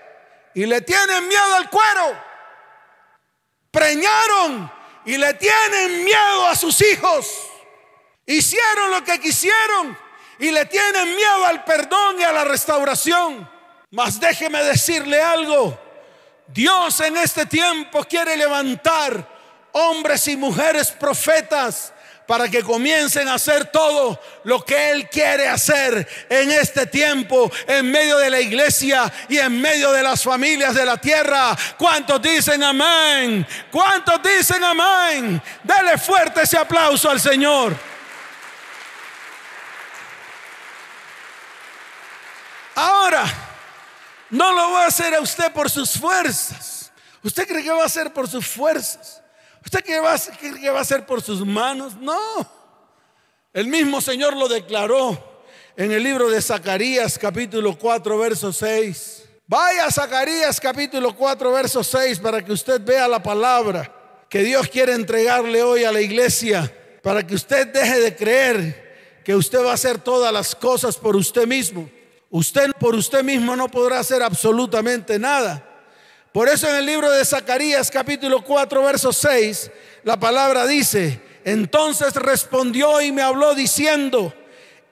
y 0.55 0.65
le 0.65 0.81
tienen 0.81 1.27
miedo 1.27 1.55
al 1.55 1.69
cuero. 1.69 2.19
Preñaron 3.69 4.71
y 5.05 5.17
le 5.17 5.35
tienen 5.35 6.03
miedo 6.03 6.47
a 6.47 6.55
sus 6.55 6.81
hijos. 6.81 7.31
Hicieron 8.25 8.89
lo 8.89 9.03
que 9.03 9.19
quisieron 9.19 9.95
y 10.39 10.49
le 10.49 10.65
tienen 10.65 11.15
miedo 11.15 11.45
al 11.45 11.63
perdón 11.63 12.19
y 12.19 12.23
a 12.23 12.31
la 12.31 12.43
restauración. 12.43 13.47
Mas 13.91 14.19
déjeme 14.19 14.63
decirle 14.63 15.21
algo. 15.21 15.79
Dios 16.47 17.01
en 17.01 17.17
este 17.17 17.45
tiempo 17.45 18.03
quiere 18.03 18.35
levantar 18.35 19.29
hombres 19.73 20.27
y 20.27 20.37
mujeres 20.37 20.89
profetas 20.89 21.92
para 22.25 22.49
que 22.49 22.63
comiencen 22.63 23.27
a 23.27 23.35
hacer 23.35 23.65
todo 23.65 24.19
lo 24.43 24.63
que 24.63 24.91
Él 24.91 25.09
quiere 25.09 25.47
hacer 25.47 26.07
en 26.29 26.51
este 26.51 26.85
tiempo, 26.85 27.51
en 27.67 27.91
medio 27.91 28.17
de 28.17 28.29
la 28.29 28.39
iglesia 28.39 29.11
y 29.27 29.37
en 29.37 29.59
medio 29.59 29.91
de 29.91 30.03
las 30.03 30.23
familias 30.23 30.75
de 30.75 30.85
la 30.85 30.97
tierra. 30.97 31.55
¿Cuántos 31.77 32.21
dicen 32.21 32.63
amén? 32.63 33.45
¿Cuántos 33.71 34.21
dicen 34.23 34.63
amén? 34.63 35.41
Dale 35.63 35.97
fuerte 35.97 36.41
ese 36.43 36.57
aplauso 36.57 37.09
al 37.09 37.19
Señor. 37.19 37.75
Ahora, 42.75 43.25
no 44.29 44.51
lo 44.51 44.71
va 44.71 44.85
a 44.85 44.87
hacer 44.87 45.13
a 45.13 45.21
usted 45.21 45.51
por 45.51 45.69
sus 45.69 45.91
fuerzas. 45.91 46.91
¿Usted 47.21 47.47
cree 47.47 47.63
que 47.63 47.71
va 47.71 47.83
a 47.83 47.85
hacer 47.85 48.11
por 48.11 48.27
sus 48.27 48.47
fuerzas? 48.47 49.22
¿Usted 49.63 49.83
cree 49.83 50.59
que 50.59 50.69
va 50.69 50.79
a 50.79 50.81
hacer 50.81 51.05
por 51.05 51.21
sus 51.21 51.45
manos? 51.45 51.95
No. 51.95 52.19
El 53.53 53.67
mismo 53.67 54.01
Señor 54.01 54.35
lo 54.35 54.47
declaró 54.47 55.17
en 55.77 55.91
el 55.91 56.03
libro 56.03 56.29
de 56.29 56.41
Zacarías 56.41 57.17
capítulo 57.17 57.77
4 57.77 58.17
verso 58.17 58.51
6. 58.51 59.23
Vaya 59.47 59.85
a 59.85 59.91
Zacarías 59.91 60.59
capítulo 60.59 61.15
4 61.15 61.51
verso 61.51 61.83
6 61.83 62.19
para 62.19 62.43
que 62.43 62.51
usted 62.51 62.81
vea 62.83 63.07
la 63.07 63.21
palabra 63.21 63.93
que 64.29 64.39
Dios 64.43 64.67
quiere 64.67 64.93
entregarle 64.93 65.61
hoy 65.61 65.83
a 65.83 65.91
la 65.91 66.01
iglesia, 66.01 66.75
para 67.03 67.25
que 67.25 67.35
usted 67.35 67.67
deje 67.67 67.99
de 67.99 68.15
creer 68.15 69.21
que 69.23 69.35
usted 69.35 69.63
va 69.63 69.71
a 69.71 69.75
hacer 69.75 69.99
todas 69.99 70.33
las 70.33 70.55
cosas 70.55 70.97
por 70.97 71.15
usted 71.15 71.45
mismo. 71.45 71.89
Usted 72.31 72.71
por 72.79 72.95
usted 72.95 73.23
mismo 73.23 73.55
no 73.55 73.67
podrá 73.67 73.99
hacer 73.99 74.23
absolutamente 74.23 75.19
nada. 75.19 75.72
Por 76.33 76.49
eso 76.49 76.67
en 76.67 76.77
el 76.77 76.87
libro 76.87 77.11
de 77.11 77.23
Zacarías 77.23 77.91
capítulo 77.91 78.43
4 78.43 78.83
verso 78.83 79.13
6, 79.13 79.69
la 80.03 80.19
palabra 80.19 80.65
dice, 80.65 81.21
entonces 81.45 82.15
respondió 82.15 82.99
y 83.01 83.11
me 83.11 83.21
habló 83.21 83.53
diciendo, 83.53 84.33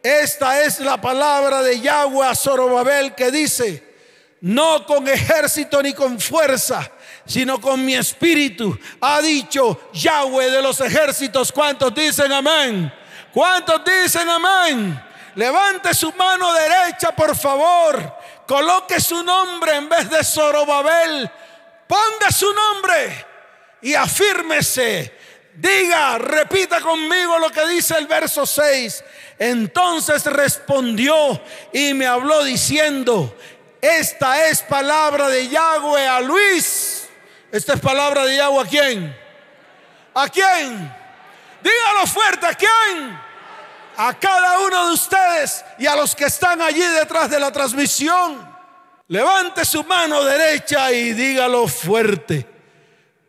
esta 0.03 0.62
es 0.62 0.79
la 0.79 1.01
palabra 1.01 1.63
de 1.63 1.79
Yahweh 1.79 2.27
a 2.27 2.36
Zorobabel 2.36 3.15
que 3.15 3.31
dice, 3.31 3.83
no 4.41 4.86
con 4.86 5.07
ejército 5.07 5.81
ni 5.81 5.93
con 5.93 6.19
fuerza, 6.19 6.91
sino 7.25 7.60
con 7.60 7.83
mi 7.83 7.95
espíritu, 7.95 8.77
ha 9.00 9.19
dicho 9.19 9.89
Yahweh 9.93 10.51
de 10.51 10.62
los 10.62 10.79
ejércitos. 10.79 11.51
¿Cuántos 11.51 11.91
dicen 11.95 12.31
amén? 12.31 12.93
¿Cuántos 13.33 13.81
dicen 13.83 14.29
amén? 14.29 15.03
Levante 15.33 15.91
su 15.95 16.12
mano 16.13 16.53
derecha, 16.53 17.15
por 17.15 17.36
favor. 17.36 18.21
Coloque 18.51 19.00
su 19.00 19.24
nombre 19.24 19.77
en 19.77 19.88
vez 19.88 20.10
de 20.10 20.22
Zorobabel. 20.25 21.31
Ponga 21.88 22.29
su 22.29 22.53
nombre 22.53 23.25
y 23.81 23.93
afírmese. 23.93 25.17
Diga, 25.53 26.17
repita 26.17 26.81
conmigo 26.81 27.39
lo 27.39 27.50
que 27.50 27.65
dice 27.67 27.98
el 27.98 28.08
verso 28.08 28.46
6. 28.46 29.05
Entonces 29.39 30.25
respondió 30.25 31.41
y 31.72 31.93
me 31.93 32.05
habló 32.05 32.43
diciendo, 32.43 33.38
esta 33.79 34.46
es 34.50 34.63
palabra 34.63 35.29
de 35.29 35.48
Yahweh 35.48 36.05
a 36.05 36.20
Luis. 36.20 37.08
Esta 37.53 37.75
es 37.75 37.79
palabra 37.79 38.25
de 38.25 38.36
Yahweh 38.36 38.65
a 38.65 38.70
quién? 38.70 39.17
¿A 40.13 40.27
quién? 40.27 40.93
Dígalo 41.63 42.05
fuerte, 42.05 42.48
¿a 42.48 42.53
quién? 42.55 43.31
A 44.03 44.17
cada 44.17 44.60
uno 44.62 44.88
de 44.88 44.93
ustedes 44.96 45.63
y 45.77 45.86
a 45.86 45.96
los 45.96 46.15
que 46.15 46.25
están 46.25 46.60
allí 46.60 46.81
detrás 46.81 47.29
de 47.29 47.39
la 47.39 47.51
transmisión. 47.51 48.50
Levante 49.08 49.63
su 49.63 49.84
mano 49.84 50.24
derecha 50.24 50.91
y 50.91 51.13
dígalo 51.13 51.67
fuerte. 51.67 52.48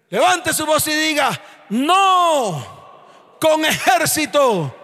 Levante 0.08 0.54
su 0.54 0.64
voz 0.64 0.86
y 0.86 0.94
diga, 0.94 1.38
no 1.68 3.36
con 3.38 3.66
ejército 3.66 4.74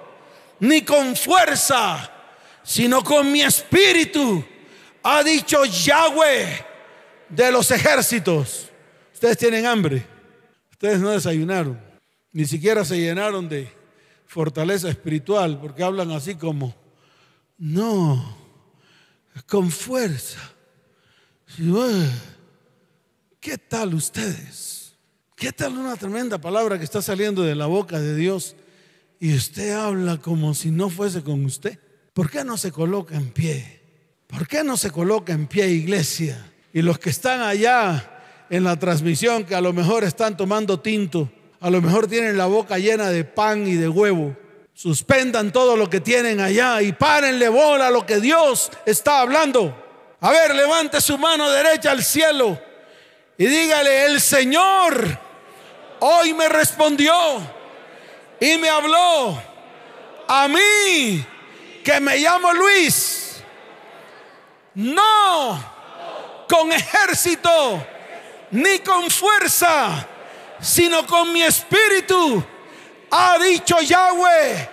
ni 0.61 0.83
con 0.83 1.17
fuerza, 1.17 2.11
sino 2.63 3.03
con 3.03 3.33
mi 3.33 3.41
espíritu, 3.41 4.45
ha 5.03 5.23
dicho 5.23 5.65
Yahweh 5.65 6.67
de 7.31 7.51
los 7.51 7.71
ejércitos. 7.71 8.69
Ustedes 9.15 9.39
tienen 9.39 9.65
hambre, 9.65 10.07
ustedes 10.71 10.99
no 10.99 11.11
desayunaron, 11.13 11.81
ni 12.31 12.45
siquiera 12.45 12.85
se 12.85 12.99
llenaron 12.99 13.49
de 13.49 13.78
fortaleza 14.29 14.91
espiritual, 14.91 15.59
porque 15.59 15.83
hablan 15.83 16.13
así 16.13 16.35
como, 16.35 16.75
no, 17.57 18.37
con 19.47 19.71
fuerza. 19.71 20.39
¿Qué 23.41 23.57
tal 23.57 23.95
ustedes? 23.95 24.93
¿Qué 25.35 25.51
tal 25.51 25.79
una 25.79 25.97
tremenda 25.97 26.39
palabra 26.39 26.77
que 26.79 26.85
está 26.85 27.01
saliendo 27.01 27.43
de 27.43 27.55
la 27.55 27.67
boca 27.67 27.99
de 27.99 28.15
Dios 28.15 28.55
y 29.19 29.35
usted 29.35 29.73
habla 29.73 30.19
como 30.19 30.53
si 30.53 30.71
no 30.71 30.91
fuese 30.91 31.23
con 31.23 31.45
usted? 31.47 31.79
¿Por 32.13 32.31
qué 32.31 32.45
no 32.45 32.59
se 32.59 32.71
coloca 32.71 33.17
en 33.17 33.31
pie? 33.31 33.81
¿Por 34.27 34.47
qué 34.47 34.63
no 34.63 34.77
se 34.77 34.91
coloca 34.91 35.33
en 35.33 35.47
pie, 35.47 35.71
iglesia? 35.71 36.53
Y 36.75 36.83
los 36.83 36.99
que 36.99 37.09
están 37.09 37.41
allá 37.41 38.47
en 38.51 38.65
la 38.65 38.79
transmisión, 38.79 39.45
que 39.45 39.55
a 39.55 39.61
lo 39.63 39.73
mejor 39.73 40.05
están 40.05 40.37
tomando 40.37 40.81
tinto, 40.81 41.33
a 41.61 41.71
lo 41.71 41.81
mejor 41.81 42.07
tienen 42.07 42.39
la 42.39 42.47
boca 42.47 42.79
llena 42.79 43.11
de 43.11 43.25
pan 43.25 43.67
y 43.67 43.75
de 43.75 43.89
huevo. 43.89 44.37
Suspendan 44.75 45.53
todo 45.53 45.77
lo 45.77 45.91
que 45.91 46.01
tienen 46.01 46.41
allá 46.41 46.81
y 46.83 46.93
párenle 46.93 47.49
bola 47.49 47.89
a 47.89 47.91
lo 47.91 48.07
que 48.07 48.21
Dios 48.21 48.71
está 48.87 49.21
hablando. 49.21 49.75
A 50.21 50.31
ver, 50.31 50.55
levante 50.55 51.01
su 51.01 51.19
mano 51.19 51.51
derecha 51.51 51.91
al 51.91 52.05
cielo 52.05 52.59
y 53.37 53.47
dígale, 53.47 54.07
el 54.07 54.21
Señor 54.21 55.19
hoy 56.01 56.35
me 56.35 56.49
respondió 56.49 57.15
y 58.41 58.57
me 58.59 58.69
habló 58.69 59.41
a 60.29 60.49
mí, 60.49 61.25
que 61.85 62.01
me 62.01 62.19
llamo 62.19 62.53
Luis. 62.53 63.43
No 64.75 65.77
con 66.49 66.73
ejército 66.73 67.85
ni 68.53 68.79
con 68.79 69.11
fuerza 69.11 70.07
sino 70.61 71.07
con 71.07 71.33
mi 71.33 71.43
espíritu, 71.43 72.45
ha 73.11 73.39
dicho 73.39 73.81
Yahweh 73.81 74.69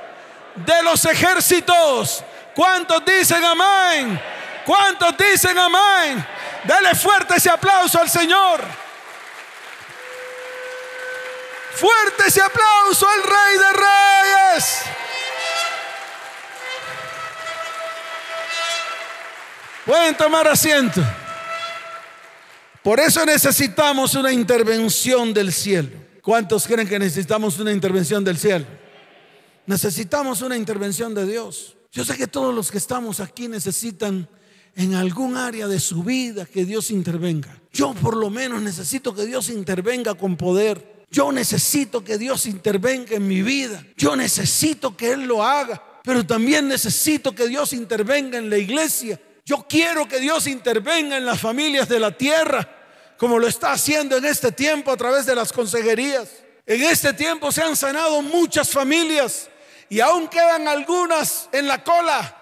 de 0.56 0.84
los 0.84 1.06
ejércitos. 1.06 2.24
¿Cuántos 2.56 3.04
dicen 3.06 3.44
amén? 3.44 4.22
¿Cuántos 4.66 5.16
dicen 5.18 5.58
amén? 5.58 6.26
Dale 6.64 6.96
fuerte 6.96 7.36
ese 7.36 7.50
aplauso 7.50 8.00
al 8.00 8.10
Señor. 8.10 8.62
Fuerte 11.76 12.28
ese 12.28 12.42
aplauso 12.42 13.08
al 13.08 13.24
Rey 13.24 13.58
de 13.58 13.74
Reyes. 13.74 14.82
Pueden 19.86 20.16
tomar 20.16 20.48
asiento. 20.48 21.02
Por 22.86 23.00
eso 23.00 23.26
necesitamos 23.26 24.14
una 24.14 24.32
intervención 24.32 25.34
del 25.34 25.52
cielo. 25.52 25.90
¿Cuántos 26.22 26.68
creen 26.68 26.88
que 26.88 27.00
necesitamos 27.00 27.58
una 27.58 27.72
intervención 27.72 28.24
del 28.24 28.38
cielo? 28.38 28.68
Necesitamos 29.66 30.44
una 30.44 30.56
intervención 30.56 31.16
de 31.16 31.26
Dios. 31.26 31.76
Yo 31.92 32.06
sé 32.06 32.16
que 32.16 32.28
todos 32.28 32.54
los 32.54 32.70
que 32.70 32.78
estamos 32.78 33.20
aquí 33.22 33.48
necesitan 33.48 34.30
en 34.76 34.94
algún 34.94 35.36
área 35.36 35.68
de 35.68 35.80
su 35.80 36.04
vida 36.04 36.46
que 36.46 36.64
Dios 36.64 36.92
intervenga. 36.92 37.60
Yo 37.74 37.96
por 37.96 38.16
lo 38.16 38.30
menos 38.30 38.62
necesito 38.62 39.16
que 39.16 39.26
Dios 39.26 39.50
intervenga 39.50 40.14
con 40.14 40.38
poder. 40.38 41.06
Yo 41.10 41.32
necesito 41.32 42.04
que 42.04 42.20
Dios 42.20 42.46
intervenga 42.46 43.16
en 43.16 43.28
mi 43.28 43.42
vida. 43.42 43.84
Yo 43.98 44.16
necesito 44.16 44.96
que 44.96 45.14
Él 45.14 45.24
lo 45.24 45.44
haga. 45.44 45.82
Pero 46.04 46.24
también 46.24 46.68
necesito 46.68 47.34
que 47.34 47.48
Dios 47.48 47.74
intervenga 47.74 48.38
en 48.38 48.52
la 48.52 48.60
iglesia. 48.60 49.20
Yo 49.46 49.68
quiero 49.70 50.08
que 50.08 50.20
Dios 50.20 50.48
intervenga 50.48 51.18
en 51.18 51.26
las 51.26 51.40
familias 51.40 51.88
de 51.88 52.00
la 52.00 52.10
tierra, 52.12 52.68
como 53.16 53.38
lo 53.38 53.48
está 53.48 53.74
haciendo 53.74 54.18
en 54.18 54.26
este 54.26 54.52
tiempo 54.52 54.92
a 54.92 54.98
través 54.98 55.28
de 55.28 55.36
las 55.36 55.54
consejerías. 55.54 56.30
En 56.66 56.82
este 56.82 57.14
tiempo 57.14 57.52
se 57.52 57.62
han 57.62 57.76
sanado 57.76 58.24
muchas 58.24 58.72
familias 58.72 59.48
y 59.88 60.00
aún 60.00 60.28
quedan 60.30 60.68
algunas 60.68 61.48
en 61.52 61.68
la 61.68 61.84
cola. 61.84 62.36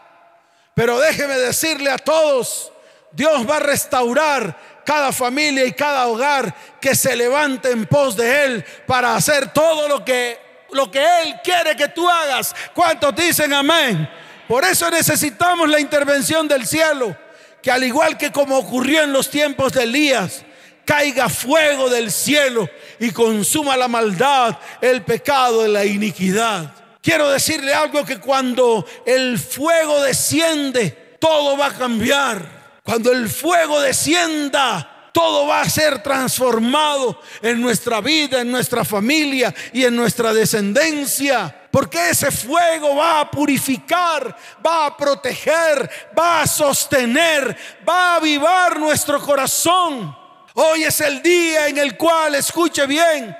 Pero 0.73 0.97
déjeme 0.97 1.37
decirle 1.37 1.91
a 1.91 1.97
todos, 1.97 2.71
Dios 3.11 3.47
va 3.49 3.57
a 3.57 3.59
restaurar 3.59 4.81
cada 4.85 5.11
familia 5.11 5.65
y 5.65 5.73
cada 5.73 6.07
hogar 6.07 6.55
que 6.79 6.95
se 6.95 7.17
levante 7.17 7.69
en 7.69 7.85
pos 7.85 8.15
de 8.15 8.45
Él 8.45 8.65
para 8.87 9.13
hacer 9.13 9.51
todo 9.51 9.89
lo 9.89 10.05
que, 10.05 10.39
lo 10.71 10.89
que 10.89 11.03
Él 11.21 11.35
quiere 11.43 11.75
que 11.75 11.89
tú 11.89 12.09
hagas. 12.09 12.55
¿Cuántos 12.73 13.13
dicen 13.13 13.51
amén? 13.51 14.09
Por 14.53 14.65
eso 14.65 14.87
necesitamos 14.91 15.67
la 15.67 15.79
intervención 15.79 16.47
del 16.47 16.67
cielo, 16.67 17.17
que 17.59 17.71
al 17.71 17.83
igual 17.83 18.19
que 18.19 18.31
como 18.31 18.55
ocurrió 18.55 19.01
en 19.01 19.11
los 19.11 19.27
tiempos 19.31 19.73
de 19.73 19.81
Elías, 19.81 20.43
caiga 20.85 21.27
fuego 21.27 21.89
del 21.89 22.11
cielo 22.11 22.69
y 22.99 23.09
consuma 23.09 23.75
la 23.75 23.87
maldad, 23.87 24.59
el 24.79 25.01
pecado, 25.01 25.67
la 25.67 25.83
iniquidad. 25.85 26.71
Quiero 27.01 27.31
decirle 27.31 27.73
algo 27.73 28.05
que 28.05 28.19
cuando 28.19 28.85
el 29.07 29.39
fuego 29.39 30.03
desciende, 30.03 31.17
todo 31.19 31.57
va 31.57 31.65
a 31.65 31.75
cambiar. 31.75 32.79
Cuando 32.83 33.11
el 33.11 33.29
fuego 33.29 33.81
descienda, 33.81 35.09
todo 35.11 35.47
va 35.47 35.61
a 35.61 35.69
ser 35.71 36.03
transformado 36.03 37.19
en 37.41 37.59
nuestra 37.59 38.01
vida, 38.01 38.41
en 38.41 38.51
nuestra 38.51 38.85
familia 38.85 39.51
y 39.73 39.83
en 39.83 39.95
nuestra 39.95 40.31
descendencia. 40.31 41.62
Porque 41.73 42.11
ese 42.11 42.29
fuego 42.29 42.97
va 42.97 43.21
a 43.21 43.31
purificar, 43.31 44.37
va 44.63 44.85
a 44.85 44.95
proteger, 44.95 45.89
va 46.15 46.41
a 46.41 46.47
sostener, 46.47 47.57
va 47.89 48.11
a 48.11 48.15
avivar 48.17 48.79
nuestro 48.79 49.19
corazón. 49.19 50.15
Hoy 50.53 50.83
es 50.83 51.01
el 51.01 51.23
día 51.23 51.67
en 51.67 51.79
el 51.79 51.97
cual, 51.97 52.35
escuche 52.35 52.85
bien, 52.85 53.35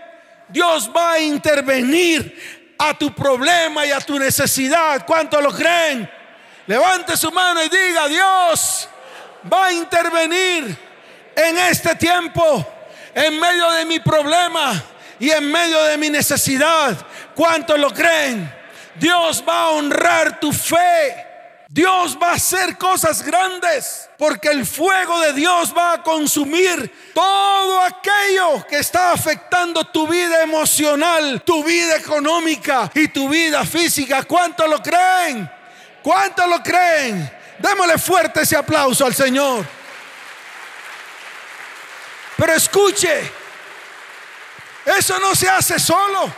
Dios 0.50 0.90
va 0.98 1.12
a 1.12 1.20
intervenir 1.20 2.74
a 2.80 2.98
tu 2.98 3.14
problema 3.14 3.86
y 3.86 3.92
a 3.92 4.02
tu 4.02 4.18
necesidad. 4.18 5.06
¿Cuánto 5.06 5.40
lo 5.40 5.54
creen? 5.54 6.10
Levante 6.66 7.16
su 7.16 7.32
mano 7.32 7.64
y 7.64 7.70
diga, 7.70 8.08
Dios, 8.08 8.90
va 9.54 9.68
a 9.68 9.74
intervenir 9.74 10.76
en 11.36 11.58
este 11.60 11.94
tiempo, 11.98 12.66
en 13.14 13.40
medio 13.40 13.70
de 13.74 13.86
mi 13.86 14.00
problema 14.00 14.84
y 15.24 15.32
en 15.32 15.50
medio 15.50 15.82
de 15.84 15.98
mi 15.98 16.10
necesidad. 16.10 16.98
¿Cuántos 17.34 17.80
lo 17.80 17.92
creen? 17.92 18.54
Dios 18.96 19.42
va 19.48 19.62
a 19.62 19.70
honrar 19.70 20.38
tu 20.38 20.52
fe. 20.52 21.16
Dios 21.70 22.18
va 22.22 22.32
a 22.32 22.34
hacer 22.34 22.78
cosas 22.78 23.24
grandes 23.24 24.10
porque 24.18 24.50
el 24.50 24.66
fuego 24.66 25.22
de 25.22 25.32
Dios 25.32 25.74
va 25.76 25.94
a 25.94 26.04
consumir 26.04 27.14
todo 27.14 27.80
aquello 27.80 28.68
que 28.68 28.80
está 28.80 29.14
afectando 29.14 29.86
tu 29.86 30.10
vida 30.10 30.44
emocional, 30.44 31.42
tu 31.44 31.64
vida 31.64 31.96
económica 31.96 32.92
y 32.94 33.08
tu 33.08 33.30
vida 33.30 33.64
física. 33.64 34.24
¿Cuántos 34.24 34.70
lo 34.70 34.84
creen? 34.84 35.50
¿Cuántos 36.02 36.50
lo 36.50 36.62
creen? 36.62 37.32
Démosle 37.60 37.98
fuerte 37.98 38.42
ese 38.42 38.58
aplauso 38.58 39.06
al 39.06 39.16
Señor. 39.16 39.66
Pero 42.36 42.54
escuche, 42.54 43.43
eso 44.86 45.20
no 45.20 45.36
se 45.36 45.50
hace 45.50 45.80
solo. 45.80 46.34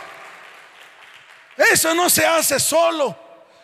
Eso 1.56 1.94
no 1.94 2.10
se 2.10 2.24
hace 2.24 2.60
solo. 2.60 3.16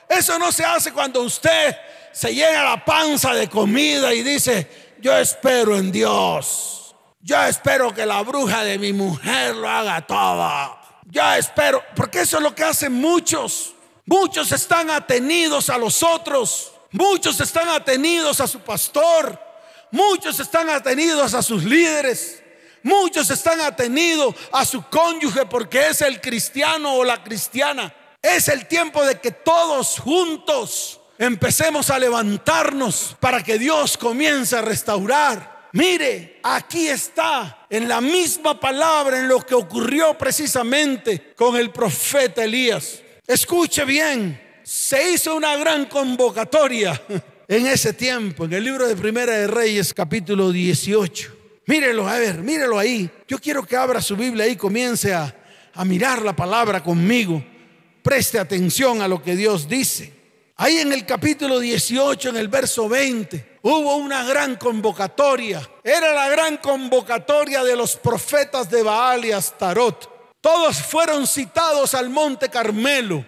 Eso 0.08 0.38
no 0.38 0.50
se 0.52 0.64
hace 0.64 0.92
cuando 0.92 1.22
usted 1.22 1.76
se 2.12 2.34
llena 2.34 2.64
la 2.64 2.84
panza 2.84 3.32
de 3.34 3.48
comida 3.48 4.12
y 4.12 4.22
dice, 4.22 4.94
yo 5.00 5.16
espero 5.16 5.76
en 5.76 5.90
Dios. 5.90 6.94
Yo 7.20 7.42
espero 7.44 7.94
que 7.94 8.04
la 8.04 8.22
bruja 8.22 8.64
de 8.64 8.78
mi 8.78 8.92
mujer 8.92 9.54
lo 9.54 9.68
haga 9.68 10.04
todo. 10.06 10.78
Yo 11.06 11.32
espero, 11.34 11.82
porque 11.94 12.22
eso 12.22 12.38
es 12.38 12.42
lo 12.42 12.54
que 12.54 12.64
hacen 12.64 12.92
muchos. 12.92 13.74
Muchos 14.07 14.50
están 14.52 14.90
atenidos 14.90 15.70
a 15.70 15.78
los 15.78 16.02
otros. 16.02 16.72
Muchos 16.90 17.40
están 17.40 17.68
atenidos 17.68 18.40
a 18.40 18.46
su 18.46 18.61
pastor. 18.61 19.38
Muchos 19.90 20.40
están 20.40 20.68
atenidos 20.68 21.35
a 21.35 21.42
sus 21.42 21.64
líderes. 21.64 22.41
Muchos 22.83 23.31
están 23.31 23.61
atenidos 23.61 24.35
a 24.53 24.64
su 24.64 24.83
cónyuge 24.88 25.47
porque 25.47 25.88
es 25.88 26.01
el 26.03 26.21
cristiano 26.21 26.95
o 26.95 27.05
la 27.05 27.23
cristiana. 27.23 27.95
Es 28.21 28.49
el 28.49 28.66
tiempo 28.66 29.05
de 29.05 29.21
que 29.21 29.31
todos 29.31 29.99
juntos 29.99 31.01
empecemos 31.18 31.90
a 31.90 31.99
levantarnos 31.99 33.16
para 33.21 33.42
que 33.42 33.59
Dios 33.59 33.97
comience 33.97 34.57
a 34.57 34.62
restaurar. 34.62 35.68
Mire, 35.73 36.40
aquí 36.42 36.88
está 36.88 37.66
en 37.71 37.88
la 37.88 38.01
misma 38.01 38.59
palabra 38.61 39.18
en 39.18 39.29
lo 39.29 39.40
que 39.45 39.55
ocurrió 39.55 40.16
precisamente 40.18 41.33
con 41.35 41.57
el 41.57 41.71
profeta 41.71 42.45
Elías. 42.45 43.01
Escuche 43.27 43.85
bien, 43.85 44.40
se 44.62 45.12
hizo 45.12 45.35
una 45.35 45.57
gran 45.57 45.87
convocatoria 45.87 47.01
en 47.49 47.66
ese 47.66 47.92
tiempo, 47.92 48.45
en 48.45 48.53
el 48.53 48.64
libro 48.64 48.87
de 48.87 48.97
Primera 48.97 49.33
de 49.33 49.47
Reyes, 49.47 49.95
capítulo 49.95 50.53
18. 50.53 51.41
Mírelo, 51.66 52.09
a 52.09 52.18
ver, 52.18 52.38
mírelo 52.38 52.79
ahí. 52.79 53.11
Yo 53.29 53.38
quiero 53.38 53.64
que 53.64 53.77
abra 53.77 54.01
su 54.01 54.16
Biblia 54.16 54.46
y 54.46 54.57
comience 54.57 55.14
a, 55.14 55.35
a 55.75 55.85
mirar 55.85 56.22
la 56.22 56.35
palabra 56.35 56.83
conmigo. 56.83 57.42
Preste 58.03 58.38
atención 58.38 59.01
a 59.01 59.09
lo 59.09 59.22
que 59.22 59.37
Dios 59.37 59.68
dice. 59.68 60.12
Ahí 60.57 60.79
en 60.79 60.92
el 60.92 61.07
capítulo 61.07 61.59
18, 61.59 62.29
en 62.29 62.37
el 62.37 62.48
verso 62.48 62.88
20, 62.88 63.59
hubo 63.62 63.96
una 63.96 64.25
gran 64.25 64.57
convocatoria. 64.57 65.68
Era 65.83 66.12
la 66.12 66.29
gran 66.29 66.59
convocatoria 66.59 67.64
de 67.64 67.75
los 67.75 67.96
profetas 67.96 68.68
de 68.70 68.83
Baal 68.83 69.25
y 69.25 69.33
Astarot. 69.33 70.11
Todos 70.40 70.77
fueron 70.79 71.27
citados 71.27 71.94
al 71.94 72.11
monte 72.11 72.48
Carmelo. 72.48 73.25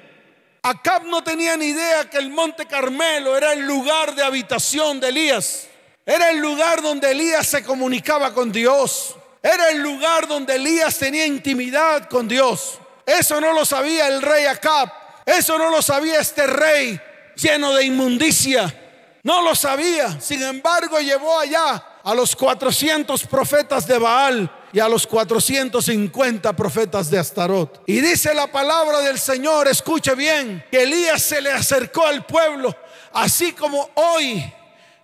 Acab 0.62 1.07
no 1.07 1.23
tenía 1.23 1.57
ni 1.57 1.66
idea 1.66 2.09
que 2.11 2.18
el 2.18 2.31
monte 2.31 2.66
Carmelo 2.66 3.37
era 3.37 3.53
el 3.53 3.61
lugar 3.61 4.14
de 4.14 4.23
habitación 4.23 4.99
de 4.99 5.09
Elías. 5.09 5.68
Era 6.07 6.31
el 6.31 6.38
lugar 6.38 6.83
donde 6.83 7.11
Elías 7.11 7.47
se 7.47 7.62
comunicaba 7.62 8.35
con 8.35 8.53
Dios. 8.53 9.14
Era 9.43 9.71
el 9.71 9.79
lugar 9.83 10.27
donde 10.29 10.57
Elías 10.57 10.99
tenía 10.99 11.27
intimidad 11.27 12.09
con 12.09 12.29
Dios. 12.29 12.79
Eso 13.07 13.40
no 13.40 13.53
lo 13.53 13.64
sabía 13.64 14.09
el 14.09 14.21
rey 14.23 14.45
Acab. 14.47 14.90
Eso 15.25 15.57
no 15.59 15.71
lo 15.71 15.81
sabía 15.81 16.21
este 16.21 16.47
rey 16.47 17.01
lleno 17.37 17.73
de 17.75 17.85
inmundicia. 17.85 18.75
No 19.23 19.43
lo 19.43 19.55
sabía. 19.55 20.21
Sin 20.21 20.43
embargo, 20.43 21.01
llevó 21.01 21.38
allá 21.38 21.83
a 22.03 22.14
los 22.14 22.37
400 22.37 23.27
profetas 23.27 23.87
de 23.87 23.99
Baal 23.99 24.51
y 24.75 24.81
a 24.81 24.88
los 24.88 25.07
450 25.07 26.53
profetas 26.55 27.11
de 27.11 27.19
Astarot. 27.19 27.83
Y 27.87 28.01
dice 28.01 28.35
la 28.35 28.53
palabra 28.53 29.01
del 29.01 29.19
Señor, 29.19 29.69
escuche 29.69 30.14
bien, 30.14 30.64
que 30.71 30.83
Elías 30.83 31.23
se 31.23 31.40
le 31.40 31.51
acercó 31.51 32.05
al 32.05 32.27
pueblo, 32.27 32.77
así 33.12 33.53
como 33.53 33.88
hoy 33.95 34.45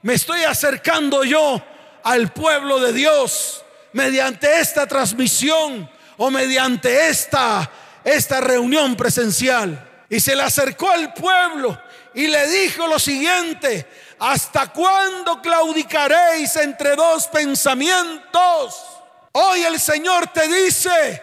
me 0.03 0.15
estoy 0.15 0.45
acercando 0.45 1.25
yo 1.25 1.63
al 2.03 2.33
pueblo 2.33 2.81
de 2.81 2.93
Dios 2.93 3.65
mediante 3.93 4.61
esta 4.61 4.87
transmisión 4.87 5.91
o 6.17 6.31
mediante 6.31 7.09
esta 7.09 7.71
esta 8.05 8.41
reunión 8.41 8.97
presencial. 8.97 9.87
Y 10.09 10.21
se 10.21 10.35
le 10.35 10.43
acercó 10.43 10.91
al 10.91 11.13
pueblo 11.15 11.81
y 12.15 12.27
le 12.27 12.47
dijo 12.49 12.87
lo 12.87 12.99
siguiente, 12.99 13.87
¿hasta 14.19 14.73
cuándo 14.73 15.41
claudicaréis 15.41 16.57
entre 16.57 16.97
dos 16.97 17.29
pensamientos? 17.29 18.87
Hoy 19.33 19.63
el 19.63 19.79
Señor 19.79 20.27
te 20.29 20.49
dice, 20.49 21.23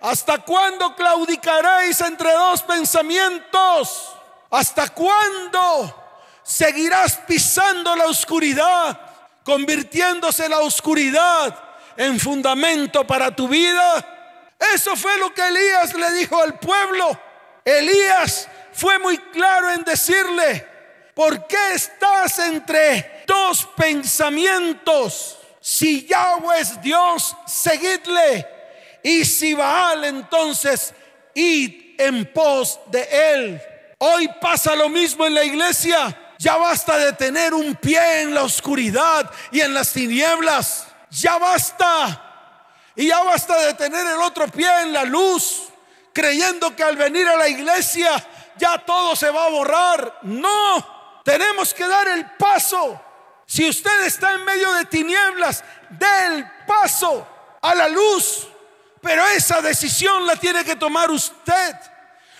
¿hasta 0.00 0.38
cuándo 0.38 0.94
claudicaréis 0.94 2.00
entre 2.00 2.32
dos 2.32 2.62
pensamientos? 2.62 4.12
¿Hasta 4.50 4.88
cuándo 4.90 6.01
seguirás 6.52 7.16
pisando 7.26 7.96
la 7.96 8.06
oscuridad, 8.06 9.00
convirtiéndose 9.42 10.48
la 10.50 10.60
oscuridad 10.60 11.58
en 11.96 12.20
fundamento 12.20 13.06
para 13.06 13.34
tu 13.34 13.48
vida? 13.48 14.54
Eso 14.74 14.94
fue 14.94 15.16
lo 15.18 15.32
que 15.32 15.46
Elías 15.46 15.94
le 15.94 16.12
dijo 16.12 16.40
al 16.40 16.58
pueblo. 16.58 17.18
Elías 17.64 18.48
fue 18.72 18.98
muy 18.98 19.16
claro 19.16 19.70
en 19.70 19.82
decirle, 19.82 20.66
¿por 21.14 21.46
qué 21.46 21.72
estás 21.74 22.38
entre 22.40 23.24
dos 23.26 23.66
pensamientos? 23.74 25.38
Si 25.58 26.06
Yahweh 26.06 26.60
es 26.60 26.80
Dios, 26.82 27.34
seguidle. 27.46 28.46
Y 29.02 29.24
si 29.24 29.54
Baal, 29.54 30.04
entonces 30.04 30.92
id 31.34 31.98
en 31.98 32.30
pos 32.32 32.78
de 32.88 33.08
él. 33.10 33.62
Hoy 33.98 34.28
pasa 34.40 34.76
lo 34.76 34.88
mismo 34.88 35.26
en 35.26 35.34
la 35.34 35.44
iglesia. 35.44 36.18
Ya 36.42 36.56
basta 36.56 36.98
de 36.98 37.12
tener 37.12 37.54
un 37.54 37.76
pie 37.76 38.22
en 38.22 38.34
la 38.34 38.42
oscuridad 38.42 39.30
y 39.52 39.60
en 39.60 39.72
las 39.72 39.92
tinieblas. 39.92 40.88
Ya 41.08 41.38
basta. 41.38 42.90
Y 42.96 43.06
ya 43.06 43.22
basta 43.22 43.56
de 43.60 43.74
tener 43.74 44.04
el 44.04 44.20
otro 44.20 44.48
pie 44.48 44.68
en 44.80 44.92
la 44.92 45.04
luz, 45.04 45.68
creyendo 46.12 46.74
que 46.74 46.82
al 46.82 46.96
venir 46.96 47.28
a 47.28 47.36
la 47.36 47.48
iglesia 47.48 48.10
ya 48.56 48.76
todo 48.78 49.14
se 49.14 49.30
va 49.30 49.46
a 49.46 49.50
borrar. 49.50 50.18
No, 50.22 51.22
tenemos 51.24 51.72
que 51.72 51.86
dar 51.86 52.08
el 52.08 52.28
paso 52.32 53.00
Si 53.46 53.68
usted 53.68 54.06
está 54.06 54.32
en 54.32 54.44
medio 54.44 54.72
de 54.72 54.86
tinieblas, 54.86 55.62
dé 55.90 56.26
el 56.26 56.50
paso 56.66 57.24
a 57.62 57.72
la 57.72 57.86
luz. 57.86 58.48
Pero 59.00 59.24
esa 59.28 59.60
decisión 59.60 60.26
la 60.26 60.34
tiene 60.34 60.64
que 60.64 60.74
tomar 60.74 61.08
usted. 61.08 61.76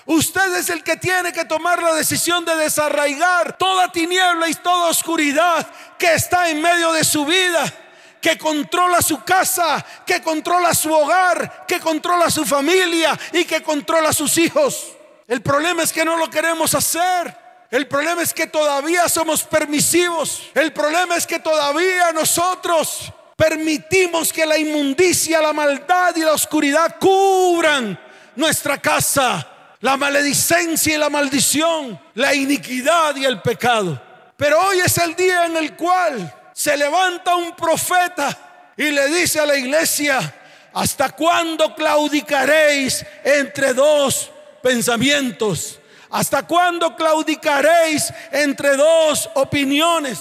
Usted 0.07 0.57
es 0.57 0.69
el 0.71 0.83
que 0.83 0.97
tiene 0.97 1.33
que 1.33 1.45
tomar 1.45 1.83
la 1.83 1.95
decisión 1.95 2.45
de 2.45 2.57
desarraigar 2.57 3.57
toda 3.57 3.93
tiniebla 3.93 4.49
y 4.49 4.55
toda 4.55 4.91
oscuridad 4.91 5.67
que 5.99 6.15
está 6.15 6.51
en 6.51 6.61
medio 6.61 6.93
de 6.93 7.05
su 7.05 7.25
vida, 7.25 7.73
que 8.21 8.37
controla 8.37 9.01
su 9.01 9.23
casa, 9.23 9.85
que 10.05 10.21
controla 10.21 10.75
su 10.75 10.93
hogar, 10.93 11.67
que 11.69 11.79
controla 11.79 12.31
su 12.31 12.45
familia 12.45 13.19
y 13.33 13.45
que 13.45 13.63
controla 13.63 14.13
sus 14.13 14.39
hijos. 14.39 14.89
El 15.29 15.41
problema 15.41 15.85
es 15.85 15.93
que 15.93 16.05
no 16.05 16.17
lo 16.17 16.29
queremos 16.29 16.75
hacer. 16.75 17.43
El 17.71 17.87
problema 17.87 18.23
es 18.23 18.35
que 18.35 18.49
todavía 18.49 19.09
somos 19.09 19.45
permisivos. 19.45 20.51
El 20.55 20.73
problema 20.73 21.17
es 21.17 21.27
que 21.27 21.39
todavía 21.39 22.13
nosotros 22.13 23.13
permitimos 23.37 24.33
que 24.33 24.45
la 24.45 24.59
inmundicia, 24.59 25.41
la 25.41 25.53
maldad 25.53 26.15
y 26.17 26.21
la 26.21 26.33
oscuridad 26.33 26.97
cubran 27.01 27.99
nuestra 28.37 28.79
casa. 28.79 29.49
La 29.83 29.97
maledicencia 29.97 30.95
y 30.95 30.99
la 30.99 31.11
maldición, 31.11 32.01
la 32.15 32.33
iniquidad 32.33 33.17
y 33.17 33.25
el 33.25 33.43
pecado. 33.43 34.01
Pero 34.37 34.61
hoy 34.61 34.79
es 34.79 34.97
el 34.99 35.17
día 35.17 35.47
en 35.47 35.57
el 35.57 35.75
cual 35.75 36.33
se 36.53 36.77
levanta 36.77 37.35
un 37.35 37.57
profeta 37.57 38.73
y 38.77 38.91
le 38.93 39.09
dice 39.09 39.41
a 39.41 39.47
la 39.47 39.57
iglesia, 39.57 40.35
¿hasta 40.73 41.11
cuándo 41.11 41.75
claudicaréis 41.75 43.05
entre 43.25 43.75
dos 43.75 44.31
pensamientos? 44.63 45.81
¿Hasta 46.11 46.47
cuándo 46.47 46.95
claudicaréis 46.95 48.13
entre 48.31 48.77
dos 48.77 49.29
opiniones? 49.35 50.21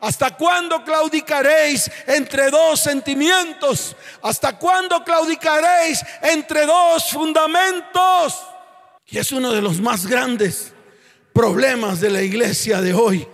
¿Hasta 0.00 0.36
cuándo 0.36 0.84
claudicaréis 0.84 1.90
entre 2.06 2.50
dos 2.50 2.78
sentimientos? 2.78 3.96
¿Hasta 4.20 4.58
cuándo 4.58 5.02
claudicaréis 5.02 6.04
entre 6.20 6.66
dos 6.66 7.10
fundamentos? 7.10 8.36
Y 9.10 9.18
es 9.18 9.32
uno 9.32 9.52
de 9.52 9.62
los 9.62 9.80
más 9.80 10.06
grandes 10.06 10.72
problemas 11.32 12.00
de 12.00 12.10
la 12.10 12.22
iglesia 12.22 12.80
de 12.80 12.92
hoy. 12.92 13.26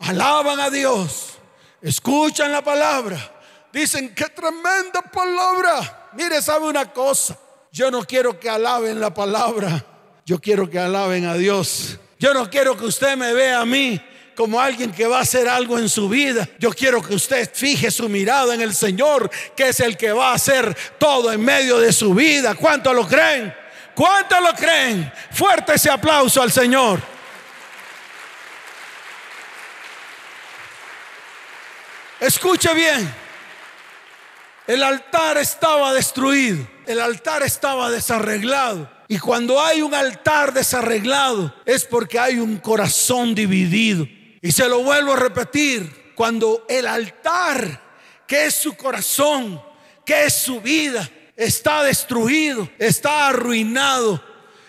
Alaban 0.00 0.60
a 0.60 0.68
Dios, 0.68 1.38
escuchan 1.80 2.52
la 2.52 2.62
palabra, 2.62 3.18
dicen, 3.72 4.14
qué 4.14 4.26
tremenda 4.26 5.00
palabra. 5.10 6.10
Mire, 6.14 6.42
sabe 6.42 6.66
una 6.66 6.92
cosa, 6.92 7.38
yo 7.72 7.90
no 7.90 8.04
quiero 8.04 8.38
que 8.38 8.50
alaben 8.50 9.00
la 9.00 9.14
palabra, 9.14 9.86
yo 10.26 10.38
quiero 10.38 10.68
que 10.68 10.78
alaben 10.78 11.24
a 11.26 11.34
Dios. 11.34 11.98
Yo 12.18 12.32
no 12.32 12.48
quiero 12.48 12.76
que 12.76 12.86
usted 12.86 13.16
me 13.16 13.32
vea 13.32 13.60
a 13.60 13.66
mí 13.66 14.00
como 14.36 14.60
alguien 14.60 14.92
que 14.92 15.06
va 15.06 15.18
a 15.18 15.22
hacer 15.22 15.48
algo 15.48 15.78
en 15.78 15.88
su 15.88 16.08
vida. 16.08 16.48
Yo 16.58 16.70
quiero 16.70 17.02
que 17.02 17.14
usted 17.14 17.50
fije 17.52 17.90
su 17.90 18.08
mirada 18.08 18.54
en 18.54 18.60
el 18.60 18.74
Señor, 18.74 19.30
que 19.56 19.68
es 19.68 19.80
el 19.80 19.96
que 19.96 20.12
va 20.12 20.30
a 20.30 20.34
hacer 20.34 20.76
todo 20.98 21.32
en 21.32 21.42
medio 21.42 21.78
de 21.78 21.92
su 21.92 22.14
vida. 22.14 22.54
¿Cuánto 22.54 22.92
lo 22.92 23.06
creen? 23.06 23.54
¿Cuánto 23.94 24.40
lo 24.40 24.52
creen? 24.54 25.12
Fuerte 25.30 25.74
ese 25.74 25.90
aplauso 25.90 26.42
al 26.42 26.50
Señor. 26.50 27.00
Escuche 32.20 32.72
bien. 32.74 33.14
El 34.66 34.82
altar 34.82 35.36
estaba 35.38 35.92
destruido. 35.92 36.66
El 36.86 37.00
altar 37.00 37.42
estaba 37.42 37.90
desarreglado. 37.90 38.90
Y 39.08 39.18
cuando 39.18 39.60
hay 39.60 39.82
un 39.82 39.94
altar 39.94 40.52
desarreglado 40.52 41.54
es 41.66 41.84
porque 41.84 42.18
hay 42.18 42.38
un 42.38 42.56
corazón 42.58 43.34
dividido. 43.34 44.06
Y 44.40 44.52
se 44.52 44.68
lo 44.68 44.82
vuelvo 44.82 45.12
a 45.12 45.16
repetir, 45.16 46.12
cuando 46.14 46.64
el 46.68 46.86
altar, 46.86 47.80
que 48.26 48.46
es 48.46 48.54
su 48.54 48.76
corazón, 48.76 49.62
que 50.04 50.24
es 50.24 50.34
su 50.34 50.60
vida, 50.60 51.08
está 51.36 51.82
destruido, 51.82 52.68
está 52.78 53.28
arruinado, 53.28 54.22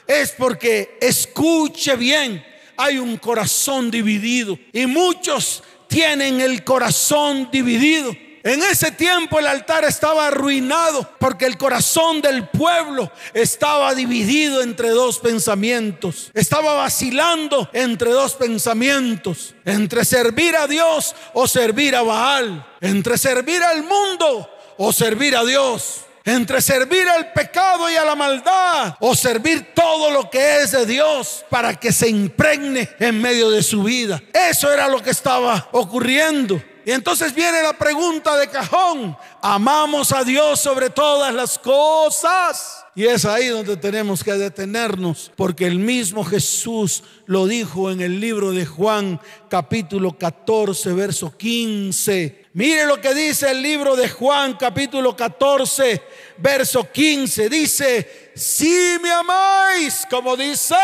es 0.08 0.32
porque, 0.32 0.97
escuche 1.01 1.95
bien, 1.95 2.45
hay 2.78 2.97
un 2.97 3.17
corazón 3.17 3.89
dividido. 3.89 4.58
Y 4.73 4.86
muchos 4.86 5.63
tienen 5.88 6.41
el 6.41 6.63
corazón 6.63 7.49
dividido. 7.51 8.15
En 8.43 8.62
ese 8.62 8.91
tiempo 8.91 9.39
el 9.39 9.47
altar 9.47 9.86
estaba 9.86 10.28
arruinado 10.28 11.10
porque 11.19 11.45
el 11.45 11.58
corazón 11.58 12.21
del 12.21 12.47
pueblo 12.47 13.12
estaba 13.34 13.95
dividido 13.95 14.62
entre 14.62 14.89
dos 14.89 15.17
pensamientos. 15.17 16.30
Estaba 16.36 16.75
vacilando 16.75 17.67
entre 17.73 18.12
dos 18.12 18.36
pensamientos. 18.36 19.56
Entre 19.65 20.06
servir 20.06 20.56
a 20.56 20.67
Dios 20.67 21.15
o 21.34 21.47
servir 21.47 21.95
a 21.95 22.04
Baal. 22.04 22.63
Entre 22.82 23.17
servir 23.17 23.63
al 23.63 23.82
mundo 23.82 24.47
o 24.78 24.93
servir 24.93 25.36
a 25.36 25.43
Dios 25.43 26.05
entre 26.25 26.59
servir 26.59 27.07
al 27.07 27.31
pecado 27.31 27.89
y 27.89 27.95
a 27.95 28.03
la 28.03 28.15
maldad 28.15 28.95
o 28.99 29.15
servir 29.15 29.73
todo 29.75 30.09
lo 30.09 30.29
que 30.29 30.61
es 30.61 30.71
de 30.71 30.85
Dios 30.88 31.45
para 31.49 31.75
que 31.75 31.91
se 31.91 32.09
impregne 32.09 32.89
en 32.99 33.21
medio 33.21 33.51
de 33.51 33.61
su 33.61 33.83
vida. 33.83 34.21
Eso 34.33 34.71
era 34.71 34.88
lo 34.88 35.01
que 35.01 35.11
estaba 35.11 35.69
ocurriendo. 35.71 36.59
Y 36.83 36.91
entonces 36.91 37.33
viene 37.33 37.63
la 37.63 37.73
pregunta 37.73 38.38
de 38.38 38.47
cajón, 38.47 39.17
¿amamos 39.41 40.11
a 40.11 40.23
Dios 40.23 40.59
sobre 40.59 40.91
todas 40.91 41.33
las 41.33 41.57
cosas? 41.57 42.85
Y 42.93 43.05
es 43.05 43.25
ahí 43.25 43.47
donde 43.47 43.75
tenemos 43.75 44.23
que 44.23 44.33
detenernos, 44.33 45.31
porque 45.35 45.65
el 45.65 45.79
mismo 45.79 46.23
Jesús 46.23 47.03
lo 47.25 47.47
dijo 47.47 47.89
en 47.89 48.01
el 48.01 48.19
libro 48.19 48.51
de 48.51 48.67
Juan 48.67 49.19
capítulo 49.49 50.15
14, 50.17 50.93
verso 50.93 51.35
15. 51.35 52.44
Mire 52.56 52.86
lo 52.88 53.00
que 53.00 53.13
dice 53.13 53.52
el 53.52 53.62
libro 53.62 53.96
de 53.96 54.10
Juan 54.10 54.58
capítulo 54.58 55.15
14, 55.15 56.02
verso 56.38 56.91
15. 56.91 57.50
Dice, 57.50 58.32
si 58.36 58.98
me 59.02 59.12
amáis, 59.12 60.08
como 60.10 60.36
dice, 60.36 60.76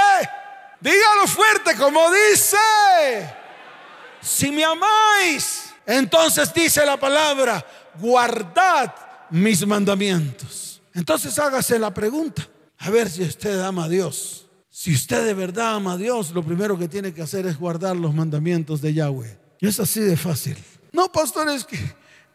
dígalo 0.80 1.28
fuerte, 1.28 1.76
como 1.76 2.02
dice, 2.12 2.56
si 4.22 4.52
me 4.52 4.64
amáis 4.64 5.72
entonces 5.86 6.54
dice 6.54 6.86
la 6.86 6.98
palabra, 6.98 7.66
guardad 8.00 8.94
mis 9.30 9.66
mandamientos. 9.66 10.82
Entonces 10.94 11.38
hágase 11.40 11.80
la 11.80 11.94
pregunta, 11.94 12.48
a 12.78 12.90
ver 12.90 13.10
si 13.10 13.24
usted 13.24 13.60
ama 13.60 13.86
a 13.86 13.90
Dios. 13.90 14.48
Si 14.70 14.94
usted 14.94 15.26
de 15.26 15.34
verdad 15.34 15.76
ama 15.76 15.94
a 15.94 15.98
Dios, 15.98 16.32
lo 16.32 16.44
primero 16.44 16.78
que 16.78 16.88
tiene 16.88 17.14
que 17.14 17.22
hacer 17.22 17.46
es 17.46 17.58
guardar 17.58 17.96
los 17.96 18.14
mandamientos 18.14 18.82
de 18.82 18.94
Yahweh. 18.94 19.38
Y 19.60 19.68
es 19.68 19.80
así 19.80 20.00
de 20.00 20.18
fácil. 20.18 20.58
No, 20.92 21.12
pastor, 21.12 21.50
es 21.50 21.66
que, 21.66 21.78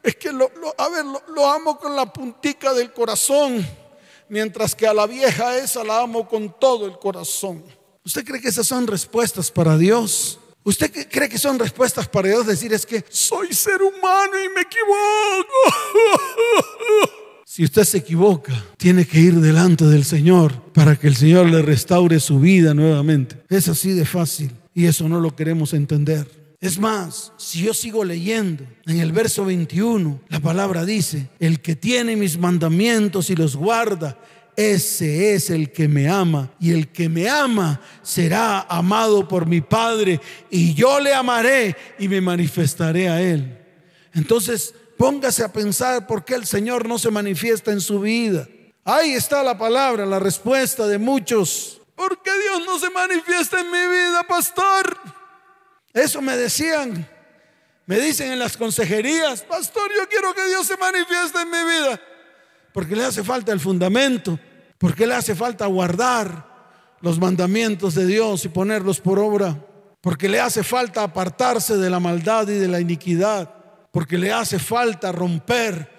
es 0.03 0.17
que 0.17 0.33
lo, 0.33 0.51
a 0.79 0.89
ver, 0.89 1.05
lo, 1.05 1.49
amo 1.49 1.79
con 1.79 1.95
la 1.95 2.13
puntica 2.13 2.73
del 2.73 2.93
corazón, 2.93 3.67
mientras 4.29 4.75
que 4.75 4.87
a 4.87 4.95
la 4.95 5.07
vieja 5.07 5.59
esa 5.59 5.85
la 5.85 6.01
amo 6.01 6.29
con 6.29 6.59
todo 6.59 6.87
el 6.87 6.99
corazón. 6.99 7.65
¿Usted 8.05 8.25
cree 8.25 8.41
que 8.41 8.49
esas 8.49 8.67
son 8.67 8.87
respuestas 8.87 9.51
para 9.51 9.77
Dios? 9.77 10.39
¿Usted 10.65 11.09
cree 11.09 11.29
que 11.29 11.39
son 11.39 11.59
respuestas 11.59 12.09
para 12.09 12.29
Dios 12.29 12.47
decir 12.47 12.73
es 12.73 12.87
que 12.87 13.05
soy 13.09 13.53
ser 13.53 13.83
humano 13.83 14.33
y 14.43 14.49
me 14.49 14.63
equivoco? 14.63 15.57
Si 17.57 17.65
usted 17.65 17.85
se 17.85 17.99
equivoca, 17.99 18.53
tiene 18.77 19.07
que 19.07 19.19
ir 19.19 19.37
delante 19.37 19.87
del 19.87 20.05
Señor 20.05 20.53
para 20.75 20.97
que 20.97 21.07
el 21.07 21.17
Señor 21.17 21.47
le 21.47 21.63
restaure 21.63 22.21
su 22.21 22.39
vida 22.39 22.75
nuevamente. 22.75 23.43
Es 23.49 23.69
así 23.69 23.93
de 23.93 24.05
fácil 24.05 24.51
y 24.75 24.85
eso 24.85 25.09
no 25.09 25.21
lo 25.21 25.35
queremos 25.35 25.73
entender. 25.73 26.29
Es 26.67 26.81
más, 26.81 27.33
si 27.37 27.63
yo 27.63 27.73
sigo 27.73 28.03
leyendo 28.03 28.65
en 28.87 28.99
el 28.99 29.13
verso 29.13 29.45
21, 29.45 30.21
la 30.29 30.41
palabra 30.41 30.85
dice, 30.85 31.29
el 31.39 31.61
que 31.61 31.77
tiene 31.77 32.17
mis 32.17 32.37
mandamientos 32.39 33.31
y 33.31 33.37
los 33.37 33.55
guarda, 33.55 34.19
ese 34.57 35.35
es 35.35 35.51
el 35.51 35.71
que 35.71 35.87
me 35.87 36.09
ama 36.09 36.51
y 36.59 36.73
el 36.73 36.89
que 36.89 37.09
me 37.09 37.29
ama 37.29 37.81
será 38.03 38.63
amado 38.63 39.29
por 39.29 39.47
mi 39.47 39.61
Padre 39.61 40.21
y 40.51 40.75
yo 40.75 40.99
le 40.99 41.15
amaré 41.15 41.77
y 42.01 42.09
me 42.09 42.21
manifestaré 42.21 43.09
a 43.09 43.23
él. 43.23 43.65
Entonces, 44.13 44.75
póngase 44.99 45.45
a 45.45 45.53
pensar 45.53 46.09
por 46.09 46.25
qué 46.25 46.35
el 46.35 46.47
Señor 46.47 46.89
no 46.89 46.99
se 46.99 47.13
manifiesta 47.13 47.71
en 47.71 47.81
su 47.81 48.01
vida. 48.01 48.49
Ahí 48.85 49.13
está 49.13 49.45
la 49.45 49.57
palabra, 49.57 50.05
la 50.05 50.19
respuesta 50.19 50.89
de 50.89 50.99
muchos. 50.99 51.81
¿Por 51.95 52.21
qué 52.23 52.33
Dios 52.33 52.67
no 52.67 52.77
se 52.81 52.91
manifiesta 52.91 53.61
en 53.61 53.71
mi 53.71 53.87
vida, 53.87 54.25
pastor? 54.29 55.16
Eso 55.97 56.23
me 56.23 56.37
decían. 56.37 57.09
Me 57.87 57.99
dicen 58.01 58.33
en 58.33 58.39
las 58.39 58.57
consejerías, 58.57 59.43
pastor, 59.43 59.91
yo 59.97 60.09
quiero 60.09 60.35
que 60.35 60.47
Dios 60.49 60.67
se 60.67 60.77
manifieste 60.77 61.41
en 61.41 61.51
mi 61.51 61.59
vida 61.59 62.01
porque 62.77 62.95
le 62.95 63.07
hace 63.07 63.25
falta 63.25 63.53
el 63.53 63.59
fundamento, 63.59 64.39
porque 64.77 65.07
le 65.07 65.15
hace 65.15 65.35
falta 65.35 65.65
guardar 65.65 66.47
los 67.01 67.19
mandamientos 67.19 67.95
de 67.95 68.05
Dios 68.05 68.45
y 68.45 68.51
ponerlos 68.51 69.01
por 69.01 69.19
obra, 69.19 69.57
porque 70.03 70.29
le 70.29 70.41
hace 70.41 70.63
falta 70.63 71.03
apartarse 71.03 71.79
de 71.79 71.89
la 71.89 72.01
maldad 72.01 72.47
y 72.49 72.59
de 72.59 72.69
la 72.69 72.79
iniquidad, 72.79 73.51
porque 73.91 74.19
le 74.19 74.31
hace 74.31 74.59
falta 74.59 75.11
romper 75.11 75.91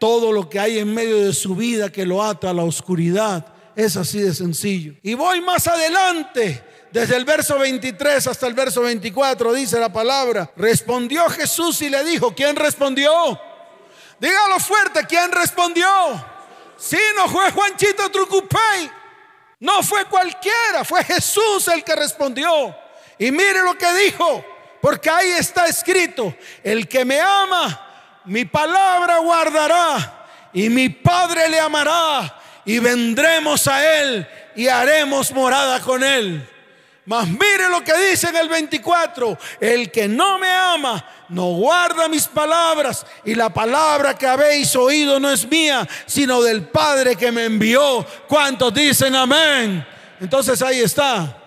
todo 0.00 0.32
lo 0.32 0.50
que 0.50 0.58
hay 0.58 0.80
en 0.80 0.92
medio 0.92 1.24
de 1.24 1.32
su 1.32 1.54
vida 1.54 1.92
que 1.92 2.04
lo 2.04 2.20
ata 2.20 2.50
a 2.50 2.54
la 2.54 2.64
oscuridad. 2.64 3.46
Es 3.76 3.96
así 3.96 4.18
de 4.18 4.34
sencillo. 4.34 4.94
Y 5.04 5.14
voy 5.14 5.40
más 5.40 5.68
adelante 5.68 6.64
Desde 6.94 7.16
el 7.16 7.24
verso 7.24 7.58
23 7.58 8.24
hasta 8.28 8.46
el 8.46 8.54
verso 8.54 8.82
24 8.82 9.52
dice 9.52 9.80
la 9.80 9.92
palabra, 9.92 10.48
respondió 10.54 11.28
Jesús 11.28 11.82
y 11.82 11.90
le 11.90 12.04
dijo, 12.04 12.32
¿quién 12.36 12.54
respondió? 12.54 13.36
Dígalo 14.20 14.60
fuerte, 14.60 15.04
¿quién 15.04 15.32
respondió? 15.32 15.88
Sí, 16.76 17.00
no 17.16 17.28
fue 17.28 17.50
Juanchito 17.50 18.08
Trucupay, 18.12 18.88
no 19.58 19.82
fue 19.82 20.04
cualquiera, 20.04 20.84
fue 20.84 21.02
Jesús 21.02 21.66
el 21.66 21.82
que 21.82 21.96
respondió. 21.96 22.72
Y 23.18 23.32
mire 23.32 23.64
lo 23.64 23.76
que 23.76 23.92
dijo, 23.94 24.44
porque 24.80 25.10
ahí 25.10 25.30
está 25.32 25.66
escrito, 25.66 26.32
el 26.62 26.86
que 26.86 27.04
me 27.04 27.20
ama, 27.20 28.20
mi 28.24 28.44
palabra 28.44 29.18
guardará 29.18 30.26
y 30.52 30.68
mi 30.68 30.90
Padre 30.90 31.48
le 31.48 31.58
amará 31.58 32.40
y 32.64 32.78
vendremos 32.78 33.66
a 33.66 33.84
él 33.98 34.28
y 34.54 34.68
haremos 34.68 35.32
morada 35.32 35.80
con 35.80 36.04
él. 36.04 36.50
Mas 37.06 37.28
mire 37.28 37.68
lo 37.68 37.84
que 37.84 37.92
dice 38.10 38.28
en 38.28 38.36
el 38.36 38.48
24, 38.48 39.36
el 39.60 39.90
que 39.90 40.08
no 40.08 40.38
me 40.38 40.48
ama 40.48 41.04
no 41.28 41.52
guarda 41.52 42.08
mis 42.08 42.26
palabras 42.26 43.04
y 43.24 43.34
la 43.34 43.52
palabra 43.52 44.16
que 44.16 44.26
habéis 44.26 44.74
oído 44.74 45.20
no 45.20 45.30
es 45.30 45.46
mía, 45.48 45.86
sino 46.06 46.40
del 46.42 46.68
Padre 46.68 47.16
que 47.16 47.30
me 47.30 47.44
envió. 47.44 48.06
¿Cuántos 48.26 48.72
dicen 48.72 49.14
amén? 49.14 49.86
Entonces 50.18 50.62
ahí 50.62 50.80
está. 50.80 51.40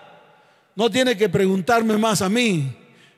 No 0.76 0.88
tiene 0.88 1.16
que 1.16 1.28
preguntarme 1.28 1.98
más 1.98 2.22
a 2.22 2.28
mí. 2.28 2.76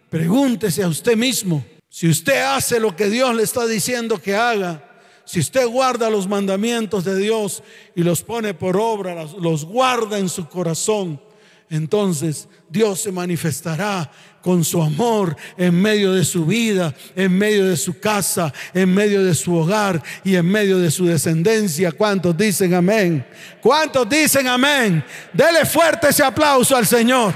Pregúntese 0.09 0.83
a 0.83 0.89
usted 0.89 1.17
mismo. 1.17 1.63
Si 1.91 2.09
usted 2.09 2.41
hace 2.41 2.81
lo 2.81 2.97
que 2.97 3.11
Dios 3.11 3.35
le 3.35 3.43
está 3.43 3.67
diciendo 3.67 4.21
que 4.21 4.35
haga, 4.35 4.83
si 5.27 5.41
usted 5.41 5.67
guarda 5.67 6.09
los 6.09 6.27
mandamientos 6.27 7.05
de 7.05 7.19
Dios 7.19 7.63
y 7.95 8.03
los 8.03 8.23
pone 8.23 8.55
por 8.55 8.79
obra, 8.79 9.27
los 9.39 9.65
guarda 9.65 10.19
en 10.19 10.29
su 10.29 10.49
corazón, 10.49 11.21
entonces 11.71 12.49
Dios 12.69 13.01
se 13.01 13.13
manifestará 13.13 14.11
con 14.43 14.65
su 14.65 14.83
amor 14.83 15.37
en 15.57 15.81
medio 15.81 16.13
de 16.13 16.25
su 16.25 16.45
vida, 16.45 16.93
en 17.15 17.39
medio 17.39 17.69
de 17.69 17.77
su 17.77 18.01
casa, 18.01 18.53
en 18.75 18.93
medio 18.93 19.23
de 19.23 19.37
su 19.37 19.55
hogar 19.55 20.03
y 20.25 20.35
en 20.35 20.47
medio 20.47 20.81
de 20.81 20.91
su 20.91 21.07
descendencia. 21.07 21.93
¿Cuántos 21.93 22.37
dicen 22.37 22.75
amén? 22.75 23.25
¿Cuántos 23.61 24.09
dicen 24.09 24.49
amén? 24.49 25.05
Dele 25.33 25.65
fuerte 25.65 26.09
ese 26.09 26.25
aplauso 26.25 26.75
al 26.75 26.87
Señor. 26.87 27.33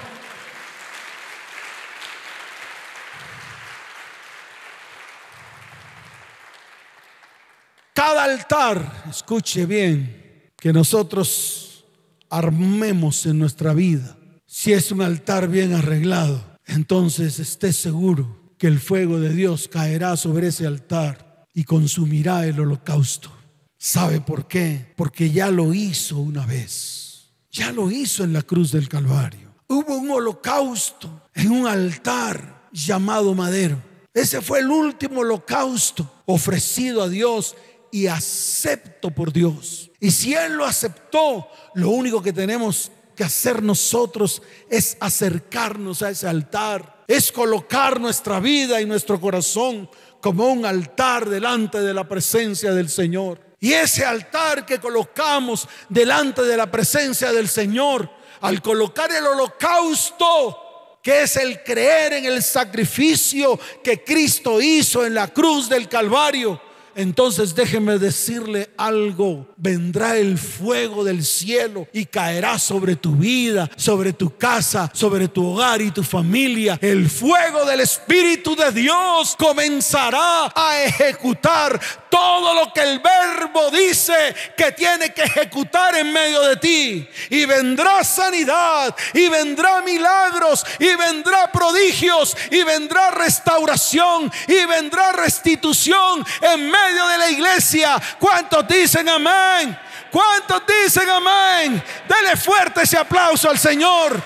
Cada 7.93 8.25
altar, 8.25 9.05
escuche 9.09 9.65
bien, 9.65 10.51
que 10.57 10.73
nosotros 10.73 11.85
armemos 12.29 13.25
en 13.27 13.39
nuestra 13.39 13.73
vida 13.73 14.17
si 14.57 14.73
es 14.73 14.93
un 14.93 15.03
altar 15.03 15.49
bien 15.49 15.75
arreglado, 15.75 16.41
entonces 16.65 17.41
esté 17.41 17.73
seguro 17.73 18.55
que 18.57 18.69
el 18.69 18.79
fuego 18.79 19.19
de 19.19 19.31
Dios 19.31 19.67
caerá 19.67 20.17
sobre 20.17 20.47
ese 20.47 20.65
altar 20.65 21.45
y 21.53 21.65
consumirá 21.65 22.47
el 22.47 22.61
holocausto. 22.61 23.33
¿Sabe 23.77 24.21
por 24.21 24.47
qué? 24.47 24.93
Porque 24.95 25.33
ya 25.33 25.51
lo 25.51 25.75
hizo 25.75 26.19
una 26.19 26.47
vez. 26.47 27.33
Ya 27.51 27.73
lo 27.73 27.91
hizo 27.91 28.23
en 28.23 28.33
la 28.33 28.43
cruz 28.43 28.71
del 28.71 28.89
Calvario. 28.89 29.53
Hubo 29.67 29.97
un 29.97 30.13
holocausto 30.13 31.23
en 31.35 31.51
un 31.51 31.67
altar 31.67 32.69
llamado 32.71 33.35
madero. 33.35 33.83
Ese 34.15 34.41
fue 34.41 34.61
el 34.61 34.69
último 34.69 35.23
holocausto 35.23 36.23
ofrecido 36.27 37.03
a 37.03 37.09
Dios 37.09 37.57
y 37.91 38.07
acepto 38.07 39.11
por 39.11 39.33
Dios. 39.33 39.91
Y 39.99 40.13
si 40.13 40.33
Él 40.35 40.55
lo 40.55 40.65
aceptó, 40.65 41.49
lo 41.75 41.91
único 41.91 42.23
que 42.23 42.33
tenemos 42.33 42.93
que 43.15 43.25
hacer 43.25 43.63
nosotros 43.63 44.43
es 44.69 44.97
acercarnos 45.01 46.03
a 46.03 46.11
ese 46.11 46.29
altar, 46.29 47.05
es 47.07 47.31
colocar 47.31 48.01
nuestra 48.01 48.41
vida 48.41 48.81
y 48.81 48.87
nuestro 48.87 49.21
corazón 49.21 49.89
como 50.21 50.49
un 50.49 50.65
altar 50.65 51.29
delante 51.29 51.81
de 51.81 51.95
la 51.95 52.09
presencia 52.09 52.73
del 52.73 52.89
Señor. 52.89 53.41
Y 53.61 53.73
ese 53.73 54.05
altar 54.05 54.67
que 54.67 54.79
colocamos 54.79 55.69
delante 55.89 56.43
de 56.43 56.57
la 56.57 56.71
presencia 56.71 57.33
del 57.33 57.49
Señor, 57.49 58.11
al 58.41 58.61
colocar 58.61 59.11
el 59.11 59.27
holocausto, 59.27 60.99
que 61.03 61.23
es 61.23 61.37
el 61.37 61.63
creer 61.63 62.15
en 62.15 62.25
el 62.25 62.43
sacrificio 62.43 63.59
que 63.83 64.03
Cristo 64.03 64.61
hizo 64.61 65.05
en 65.05 65.15
la 65.15 65.29
cruz 65.29 65.69
del 65.69 65.89
Calvario, 65.89 66.61
entonces 66.95 67.55
déjeme 67.55 67.99
decirle 67.99 68.71
algo. 68.77 69.49
Vendrá 69.57 70.17
el 70.17 70.39
fuego 70.39 71.05
del 71.05 71.25
cielo 71.25 71.89
y 71.93 72.07
caerá 72.07 72.59
sobre 72.59 72.97
tu 72.97 73.17
vida, 73.17 73.71
sobre 73.77 74.13
tu 74.13 74.37
casa, 74.37 74.91
sobre 74.95 75.29
tu 75.29 75.47
hogar 75.47 75.81
y 75.81 75.91
tu 75.91 76.03
familia. 76.03 76.79
El 76.81 77.09
fuego 77.09 77.65
del 77.65 77.81
Espíritu 77.81 78.55
de 78.55 78.71
Dios 78.73 79.35
comenzará 79.39 80.53
a 80.55 80.83
ejecutar 80.83 81.81
todo 82.09 82.55
lo 82.55 82.73
que 82.73 82.81
el 82.81 83.01
verbo 83.01 83.71
dice 83.71 84.15
que 84.57 84.73
tiene 84.73 85.13
que 85.13 85.23
ejecutar 85.23 85.97
en 85.97 86.13
medio 86.13 86.43
de 86.43 86.57
ti. 86.57 87.09
Y 87.31 87.45
vendrá 87.45 88.05
sanidad, 88.05 88.95
y 89.13 89.29
vendrá 89.29 89.83
milagros, 89.83 90.65
y 90.79 90.95
vendrá 90.95 91.51
prodigios, 91.51 92.37
y 92.51 92.63
vendrá 92.63 93.11
restauración, 93.11 94.31
y 94.47 94.65
vendrá 94.67 95.13
restitución 95.13 96.25
en 96.41 96.71
medio 96.71 96.84
de 96.93 97.19
la 97.19 97.31
iglesia. 97.31 98.01
¿Cuántos 98.19 98.67
dicen 98.69 99.09
amén? 99.09 99.77
¿Cuántos 100.11 100.63
dicen 100.67 101.09
amén? 101.09 101.83
Dele 102.09 102.37
fuerte 102.37 102.83
ese 102.83 102.99
aplauso 102.99 103.51
al 103.51 103.59
Señor. 103.59 104.23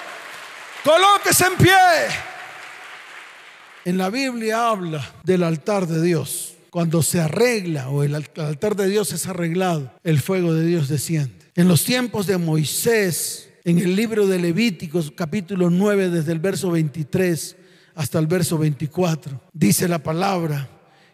Colóquese 0.84 1.46
en 1.46 1.56
pie. 1.56 1.76
En 3.84 3.96
la 3.96 4.10
Biblia 4.10 4.68
habla 4.68 5.14
del 5.22 5.42
altar 5.42 5.86
de 5.86 6.02
Dios. 6.02 6.54
Cuando 6.70 7.02
se 7.02 7.20
arregla 7.20 7.88
o 7.88 8.02
el 8.02 8.14
altar 8.14 8.76
de 8.76 8.88
Dios 8.88 9.12
es 9.12 9.26
arreglado, 9.26 9.90
el 10.04 10.20
fuego 10.20 10.52
de 10.52 10.66
Dios 10.66 10.88
desciende. 10.88 11.34
En 11.54 11.66
los 11.66 11.84
tiempos 11.84 12.26
de 12.26 12.36
Moisés, 12.36 13.48
en 13.64 13.78
el 13.78 13.96
libro 13.96 14.26
de 14.26 14.38
Levíticos 14.38 15.10
capítulo 15.16 15.70
9, 15.70 16.10
desde 16.10 16.32
el 16.32 16.38
verso 16.38 16.70
23 16.70 17.56
hasta 17.94 18.18
el 18.18 18.26
verso 18.26 18.58
24, 18.58 19.40
dice 19.52 19.88
la 19.88 20.02
palabra, 20.02 20.68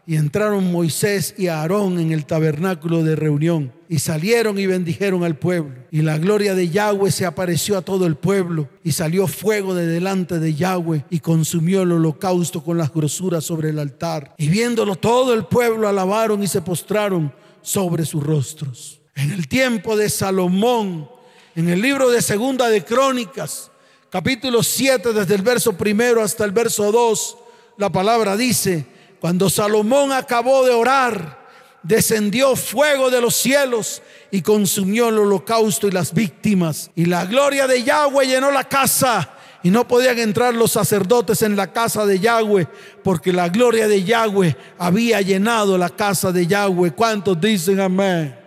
y 0.06 0.16
entraron 0.16 0.70
Moisés 0.70 1.34
y 1.38 1.46
Aarón 1.46 1.98
en 1.98 2.12
el 2.12 2.26
tabernáculo 2.26 3.02
de 3.02 3.16
reunión 3.16 3.72
y 3.88 4.00
salieron 4.00 4.58
y 4.58 4.66
bendijeron 4.66 5.24
al 5.24 5.36
pueblo. 5.36 5.74
Y 5.90 6.02
la 6.02 6.18
gloria 6.18 6.54
de 6.54 6.68
Yahweh 6.68 7.10
se 7.10 7.24
apareció 7.24 7.78
a 7.78 7.82
todo 7.82 8.06
el 8.06 8.16
pueblo 8.16 8.68
y 8.82 8.92
salió 8.92 9.26
fuego 9.26 9.74
de 9.74 9.86
delante 9.86 10.38
de 10.38 10.54
Yahweh 10.54 11.04
y 11.08 11.20
consumió 11.20 11.82
el 11.82 11.92
holocausto 11.92 12.62
con 12.62 12.76
las 12.76 12.92
grosuras 12.92 13.44
sobre 13.44 13.70
el 13.70 13.78
altar. 13.78 14.34
Y 14.36 14.48
viéndolo 14.48 14.96
todo 14.96 15.32
el 15.32 15.46
pueblo 15.46 15.88
alabaron 15.88 16.42
y 16.42 16.48
se 16.48 16.60
postraron 16.60 17.32
sobre 17.62 18.04
sus 18.04 18.22
rostros. 18.22 19.00
En 19.14 19.30
el 19.30 19.48
tiempo 19.48 19.96
de 19.96 20.10
Salomón, 20.10 21.08
en 21.54 21.68
el 21.68 21.80
libro 21.80 22.10
de 22.10 22.20
Segunda 22.20 22.68
de 22.68 22.84
Crónicas, 22.84 23.70
capítulo 24.10 24.62
7, 24.62 25.14
desde 25.14 25.34
el 25.34 25.42
verso 25.42 25.72
primero 25.78 26.22
hasta 26.22 26.44
el 26.44 26.50
verso 26.50 26.92
2, 26.92 27.38
la 27.78 27.90
palabra 27.90 28.36
dice, 28.36 28.86
cuando 29.24 29.48
Salomón 29.48 30.12
acabó 30.12 30.66
de 30.66 30.72
orar, 30.72 31.48
descendió 31.82 32.54
fuego 32.56 33.08
de 33.08 33.22
los 33.22 33.34
cielos 33.34 34.02
y 34.30 34.42
consumió 34.42 35.08
el 35.08 35.16
holocausto 35.16 35.88
y 35.88 35.92
las 35.92 36.12
víctimas. 36.12 36.90
Y 36.94 37.06
la 37.06 37.24
gloria 37.24 37.66
de 37.66 37.82
Yahweh 37.82 38.26
llenó 38.26 38.50
la 38.50 38.64
casa. 38.64 39.30
Y 39.62 39.70
no 39.70 39.88
podían 39.88 40.18
entrar 40.18 40.52
los 40.52 40.72
sacerdotes 40.72 41.40
en 41.40 41.56
la 41.56 41.72
casa 41.72 42.04
de 42.04 42.20
Yahweh, 42.20 42.68
porque 43.02 43.32
la 43.32 43.48
gloria 43.48 43.88
de 43.88 44.04
Yahweh 44.04 44.58
había 44.76 45.22
llenado 45.22 45.78
la 45.78 45.88
casa 45.88 46.30
de 46.30 46.46
Yahweh. 46.46 46.90
¿Cuántos 46.90 47.40
dicen 47.40 47.80
amén? 47.80 48.38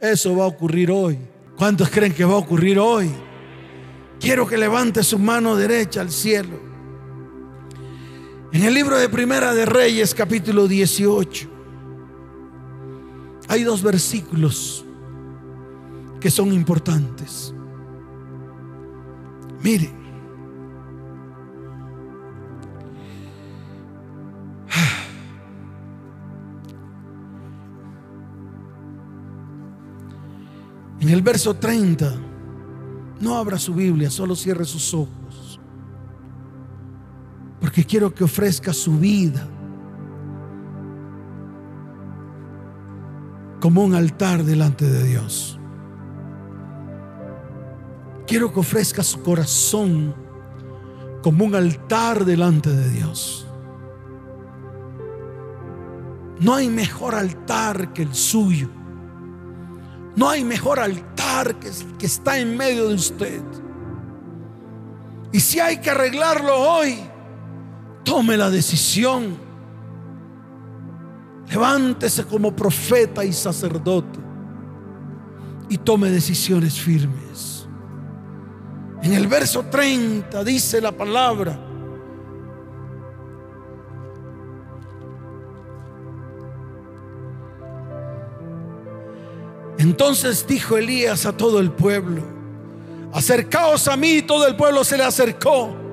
Eso 0.00 0.34
va 0.34 0.44
a 0.44 0.48
ocurrir 0.48 0.90
hoy. 0.90 1.18
¿Cuántos 1.58 1.90
creen 1.90 2.14
que 2.14 2.24
va 2.24 2.32
a 2.32 2.38
ocurrir 2.38 2.78
hoy? 2.78 3.10
Quiero 4.18 4.46
que 4.46 4.56
levante 4.56 5.02
su 5.02 5.18
mano 5.18 5.54
derecha 5.54 6.00
al 6.00 6.10
cielo. 6.10 6.63
En 8.54 8.62
el 8.62 8.72
libro 8.72 8.96
de 8.96 9.08
Primera 9.08 9.52
de 9.52 9.66
Reyes, 9.66 10.14
capítulo 10.14 10.68
18, 10.68 11.48
hay 13.48 13.64
dos 13.64 13.82
versículos 13.82 14.84
que 16.20 16.30
son 16.30 16.52
importantes. 16.52 17.52
Mire. 19.60 19.90
En 31.00 31.08
el 31.08 31.22
verso 31.22 31.54
30, 31.54 32.14
no 33.20 33.36
abra 33.36 33.58
su 33.58 33.74
Biblia, 33.74 34.10
solo 34.10 34.36
cierre 34.36 34.64
sus 34.64 34.94
ojos. 34.94 35.23
Porque 37.64 37.82
quiero 37.82 38.14
que 38.14 38.24
ofrezca 38.24 38.74
su 38.74 38.98
vida 38.98 39.48
como 43.58 43.82
un 43.82 43.94
altar 43.94 44.44
delante 44.44 44.84
de 44.84 45.02
Dios. 45.04 45.58
Quiero 48.26 48.52
que 48.52 48.60
ofrezca 48.60 49.02
su 49.02 49.22
corazón 49.22 50.14
como 51.22 51.46
un 51.46 51.54
altar 51.54 52.26
delante 52.26 52.68
de 52.68 52.90
Dios. 52.90 53.48
No 56.40 56.56
hay 56.56 56.68
mejor 56.68 57.14
altar 57.14 57.94
que 57.94 58.02
el 58.02 58.14
suyo. 58.14 58.68
No 60.16 60.28
hay 60.28 60.44
mejor 60.44 60.80
altar 60.80 61.58
que, 61.58 61.70
que 61.98 62.04
está 62.04 62.38
en 62.38 62.58
medio 62.58 62.88
de 62.88 62.94
usted. 62.94 63.42
Y 65.32 65.40
si 65.40 65.60
hay 65.60 65.78
que 65.78 65.88
arreglarlo 65.88 66.54
hoy, 66.58 66.98
tome 68.04 68.36
la 68.36 68.50
decisión. 68.50 69.36
Levántese 71.48 72.24
como 72.24 72.54
profeta 72.54 73.24
y 73.24 73.32
sacerdote 73.32 74.18
y 75.68 75.78
tome 75.78 76.10
decisiones 76.10 76.78
firmes. 76.78 77.66
En 79.02 79.12
el 79.12 79.26
verso 79.26 79.64
30 79.64 80.44
dice 80.44 80.80
la 80.80 80.92
palabra, 80.92 81.58
Entonces 89.76 90.46
dijo 90.46 90.78
Elías 90.78 91.26
a 91.26 91.36
todo 91.36 91.60
el 91.60 91.70
pueblo, 91.70 92.22
acercaos 93.12 93.86
a 93.86 93.96
mí, 93.96 94.22
todo 94.22 94.46
el 94.46 94.56
pueblo 94.56 94.82
se 94.82 94.96
le 94.96 95.04
acercó. 95.04 95.83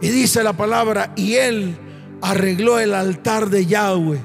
Y 0.00 0.08
dice 0.08 0.42
la 0.42 0.52
palabra, 0.52 1.12
y 1.16 1.34
él 1.34 1.78
arregló 2.22 2.78
el 2.78 2.94
altar 2.94 3.50
de 3.50 3.66
Yahweh 3.66 4.24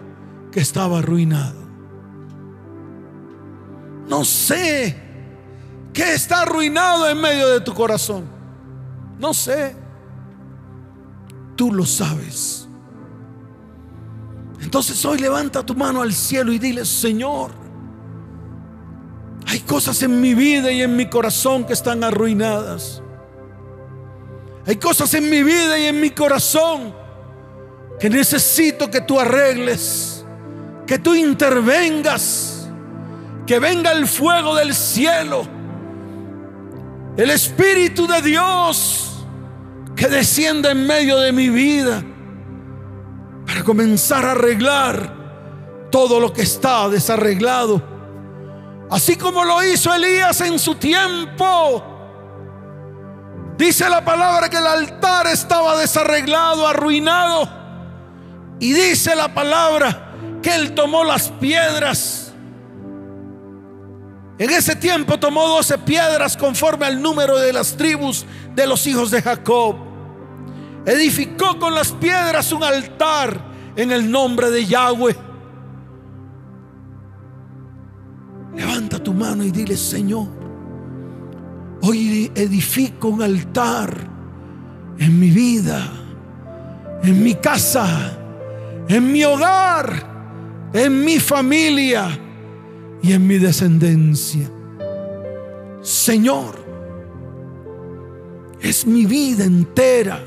que 0.51 0.59
estaba 0.59 0.99
arruinado. 0.99 1.63
No 4.07 4.25
sé 4.25 4.95
qué 5.93 6.13
está 6.13 6.41
arruinado 6.41 7.09
en 7.09 7.19
medio 7.19 7.49
de 7.49 7.61
tu 7.61 7.73
corazón. 7.73 8.25
No 9.19 9.33
sé. 9.33 9.75
Tú 11.55 11.71
lo 11.71 11.85
sabes. 11.85 12.67
Entonces 14.59 15.03
hoy 15.05 15.19
levanta 15.19 15.65
tu 15.65 15.75
mano 15.75 16.01
al 16.01 16.13
cielo 16.13 16.51
y 16.51 16.59
dile, 16.59 16.85
Señor, 16.85 17.51
hay 19.45 19.59
cosas 19.59 20.01
en 20.03 20.19
mi 20.19 20.33
vida 20.33 20.71
y 20.71 20.81
en 20.81 20.95
mi 20.95 21.09
corazón 21.09 21.65
que 21.65 21.73
están 21.73 22.03
arruinadas. 22.03 23.02
Hay 24.65 24.77
cosas 24.77 25.13
en 25.13 25.29
mi 25.29 25.43
vida 25.43 25.77
y 25.77 25.85
en 25.85 25.99
mi 25.99 26.11
corazón 26.11 26.93
que 27.99 28.09
necesito 28.09 28.89
que 28.89 29.01
tú 29.01 29.19
arregles, 29.19 30.25
que 30.87 30.99
tú 30.99 31.15
intervengas, 31.15 32.69
que 33.45 33.59
venga 33.59 33.91
el 33.91 34.07
fuego 34.07 34.55
del 34.55 34.73
cielo, 34.73 35.45
el 37.17 37.29
Espíritu 37.29 38.07
de 38.07 38.21
Dios 38.21 39.25
que 39.95 40.07
descienda 40.07 40.71
en 40.71 40.87
medio 40.87 41.19
de 41.19 41.31
mi 41.31 41.49
vida 41.49 42.03
para 43.45 43.63
comenzar 43.63 44.25
a 44.25 44.31
arreglar 44.31 45.89
todo 45.91 46.19
lo 46.19 46.33
que 46.33 46.41
está 46.41 46.89
desarreglado 46.89 47.93
Así 48.93 49.15
como 49.15 49.43
lo 49.43 49.63
hizo 49.63 49.91
Elías 49.91 50.39
en 50.41 50.59
su 50.59 50.75
tiempo. 50.75 51.83
Dice 53.57 53.87
la 53.89 54.03
palabra 54.03 54.49
que 54.49 54.57
el 54.57 54.67
altar 54.67 55.27
estaba 55.27 55.77
desarreglado, 55.77 56.67
arruinado. 56.67 57.47
Y 58.59 58.73
dice 58.73 59.15
la 59.15 59.33
palabra 59.33 60.11
que 60.41 60.55
él 60.55 60.73
tomó 60.73 61.03
las 61.03 61.29
piedras. 61.29 62.33
En 64.39 64.49
ese 64.49 64.75
tiempo 64.75 65.19
tomó 65.19 65.47
doce 65.47 65.77
piedras 65.77 66.35
conforme 66.35 66.85
al 66.85 67.01
número 67.01 67.37
de 67.37 67.53
las 67.53 67.77
tribus 67.77 68.25
de 68.55 68.65
los 68.65 68.85
hijos 68.87 69.11
de 69.11 69.21
Jacob. 69.21 69.75
Edificó 70.85 71.59
con 71.59 71.75
las 71.75 71.91
piedras 71.91 72.51
un 72.51 72.63
altar 72.63 73.39
en 73.75 73.91
el 73.91 74.09
nombre 74.09 74.49
de 74.49 74.65
Yahweh. 74.65 75.15
Levanta 78.55 79.01
tu 79.01 79.13
mano 79.13 79.43
y 79.43 79.51
dile, 79.51 79.77
Señor, 79.77 80.27
hoy 81.85 82.31
edifico 82.33 83.09
un 83.09 83.21
altar 83.21 83.93
en 84.97 85.19
mi 85.19 85.29
vida, 85.29 85.91
en 87.03 87.21
mi 87.21 87.35
casa, 87.35 88.17
en 88.87 89.11
mi 89.11 89.23
hogar, 89.25 90.71
en 90.73 91.03
mi 91.03 91.19
familia 91.19 92.07
y 93.01 93.11
en 93.11 93.27
mi 93.27 93.37
descendencia. 93.37 94.49
Señor, 95.81 96.63
es 98.61 98.85
mi 98.85 99.05
vida 99.05 99.43
entera, 99.43 100.23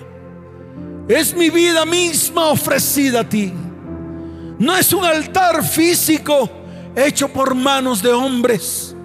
es 1.09 1.35
mi 1.35 1.49
vida 1.49 1.87
misma 1.87 2.49
ofrecida 2.49 3.21
a 3.21 3.29
ti. 3.29 3.51
No 4.59 4.77
es 4.77 4.93
un 4.93 5.07
altar 5.07 5.65
físico 5.65 6.51
hecho 6.95 7.29
por 7.29 7.55
manos 7.55 8.03
de 8.03 8.13
hombres. 8.13 8.96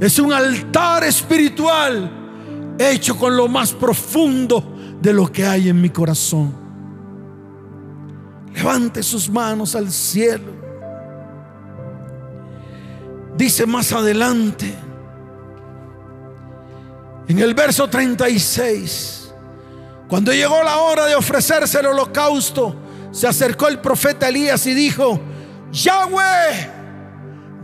Es 0.00 0.18
un 0.18 0.32
altar 0.32 1.04
espiritual 1.04 2.10
hecho 2.78 3.16
con 3.16 3.36
lo 3.36 3.48
más 3.48 3.72
profundo 3.72 4.62
de 5.00 5.12
lo 5.12 5.30
que 5.30 5.44
hay 5.44 5.68
en 5.68 5.80
mi 5.80 5.90
corazón. 5.90 6.54
Levante 8.54 9.02
sus 9.02 9.28
manos 9.28 9.74
al 9.74 9.90
cielo. 9.90 10.52
Dice 13.36 13.66
más 13.66 13.92
adelante, 13.92 14.74
en 17.28 17.38
el 17.38 17.54
verso 17.54 17.88
36, 17.88 19.32
cuando 20.08 20.32
llegó 20.32 20.62
la 20.62 20.78
hora 20.78 21.06
de 21.06 21.14
ofrecerse 21.14 21.78
el 21.78 21.86
holocausto, 21.86 22.74
se 23.10 23.26
acercó 23.26 23.68
el 23.68 23.80
profeta 23.80 24.28
Elías 24.28 24.66
y 24.66 24.74
dijo, 24.74 25.20
Yahweh, 25.70 26.77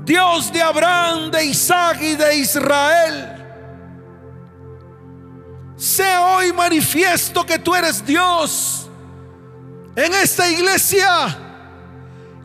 Dios 0.05 0.53
de 0.53 0.61
Abraham, 0.61 1.31
de 1.31 1.45
Isaac 1.47 1.99
y 2.03 2.15
de 2.15 2.37
Israel. 2.37 3.31
Sé 5.77 6.17
hoy 6.17 6.53
manifiesto 6.53 7.45
que 7.45 7.59
tú 7.59 7.75
eres 7.75 8.05
Dios 8.05 8.89
en 9.97 10.15
esta 10.15 10.49
iglesia 10.49 11.39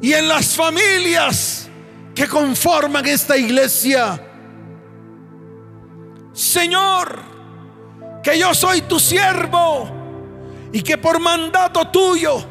y 0.01 0.13
en 0.13 0.27
las 0.27 0.55
familias 0.55 1.67
que 2.15 2.27
conforman 2.27 3.05
esta 3.05 3.35
iglesia. 3.37 4.25
Señor, 6.33 7.19
que 8.23 8.39
yo 8.39 8.53
soy 8.53 8.81
tu 8.83 8.99
siervo 8.99 9.89
y 10.71 10.81
que 10.81 10.97
por 10.97 11.19
mandato 11.19 11.85
tuyo 11.89 12.43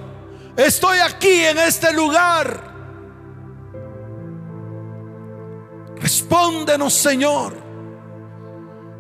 estoy 0.56 0.98
aquí 0.98 1.44
en 1.44 1.58
este 1.58 1.92
lugar 1.92 2.67
Respóndenos, 6.08 6.94
Señor. 6.94 7.54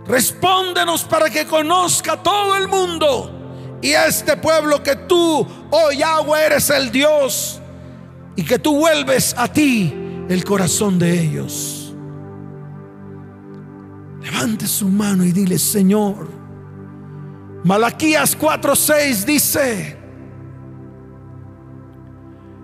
Respóndenos 0.06 1.04
para 1.04 1.30
que 1.30 1.46
conozca 1.46 2.22
todo 2.22 2.54
el 2.54 2.68
mundo 2.68 3.78
y 3.80 3.92
este 3.92 4.36
pueblo 4.36 4.82
que 4.82 4.94
tú, 4.94 5.46
oh 5.70 5.90
Yahweh, 5.90 6.44
eres 6.44 6.68
el 6.68 6.92
Dios 6.92 7.62
y 8.36 8.44
que 8.44 8.58
tú 8.58 8.76
vuelves 8.76 9.34
a 9.38 9.48
ti 9.48 9.94
el 10.28 10.44
corazón 10.44 10.98
de 10.98 11.18
ellos. 11.18 11.94
Levante 14.20 14.66
su 14.66 14.86
mano 14.86 15.24
y 15.24 15.32
dile, 15.32 15.58
Señor. 15.58 16.28
Malaquías 17.64 18.38
4:6 18.38 19.24
dice, 19.24 19.97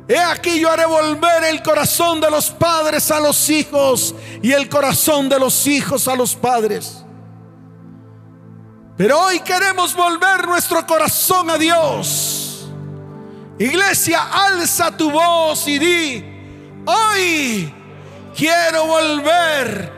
He 0.06 0.18
aquí 0.18 0.60
yo 0.60 0.70
haré 0.70 0.84
volver 0.84 1.44
el 1.44 1.62
corazón 1.62 2.20
de 2.20 2.30
los 2.30 2.50
padres 2.50 3.10
a 3.10 3.20
los 3.20 3.48
hijos 3.48 4.14
y 4.42 4.52
el 4.52 4.68
corazón 4.68 5.28
de 5.28 5.38
los 5.38 5.66
hijos 5.66 6.08
a 6.08 6.14
los 6.14 6.34
padres. 6.34 7.04
Pero 8.96 9.18
hoy 9.18 9.40
queremos 9.40 9.94
volver 9.94 10.46
nuestro 10.46 10.86
corazón 10.86 11.48
a 11.50 11.56
Dios. 11.56 12.68
Iglesia, 13.58 14.28
alza 14.30 14.96
tu 14.96 15.10
voz 15.10 15.66
y 15.68 15.78
di, 15.78 16.24
hoy 16.84 17.72
quiero 18.36 18.86
volver 18.86 19.92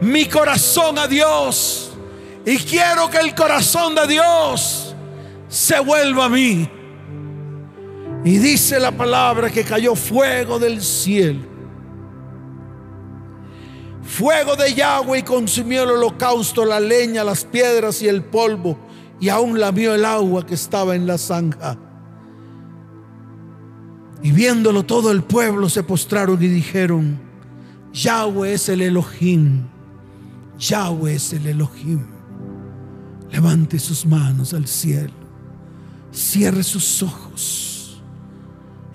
mi 0.00 0.26
corazón 0.26 0.98
a 0.98 1.06
Dios. 1.06 1.90
Y 2.44 2.58
quiero 2.58 3.08
que 3.10 3.18
el 3.18 3.34
corazón 3.34 3.94
de 3.94 4.06
Dios 4.06 4.94
se 5.48 5.78
vuelva 5.80 6.26
a 6.26 6.28
mí. 6.28 6.70
Y 8.24 8.38
dice 8.38 8.78
la 8.78 8.92
palabra 8.92 9.50
que 9.50 9.64
cayó 9.64 9.96
fuego 9.96 10.58
del 10.58 10.80
cielo. 10.80 11.40
Fuego 14.02 14.54
de 14.54 14.74
Yahweh 14.74 15.20
y 15.20 15.22
consumió 15.22 15.82
el 15.82 15.90
holocausto, 15.90 16.64
la 16.64 16.78
leña, 16.78 17.24
las 17.24 17.44
piedras 17.44 18.00
y 18.02 18.08
el 18.08 18.22
polvo. 18.22 18.78
Y 19.18 19.28
aún 19.28 19.58
lamió 19.58 19.94
el 19.94 20.04
agua 20.04 20.46
que 20.46 20.54
estaba 20.54 20.94
en 20.94 21.06
la 21.06 21.18
zanja. 21.18 21.76
Y 24.22 24.30
viéndolo 24.30 24.84
todo 24.84 25.10
el 25.10 25.22
pueblo 25.24 25.68
se 25.68 25.82
postraron 25.82 26.40
y 26.40 26.46
dijeron, 26.46 27.18
Yahweh 27.92 28.54
es 28.54 28.68
el 28.68 28.82
Elohim. 28.82 29.64
Yahweh 30.58 31.14
es 31.14 31.32
el 31.32 31.46
Elohim. 31.48 32.06
Levante 33.32 33.80
sus 33.80 34.06
manos 34.06 34.54
al 34.54 34.66
cielo. 34.68 35.12
cierre 36.12 36.62
sus 36.62 37.02
ojos 37.02 37.71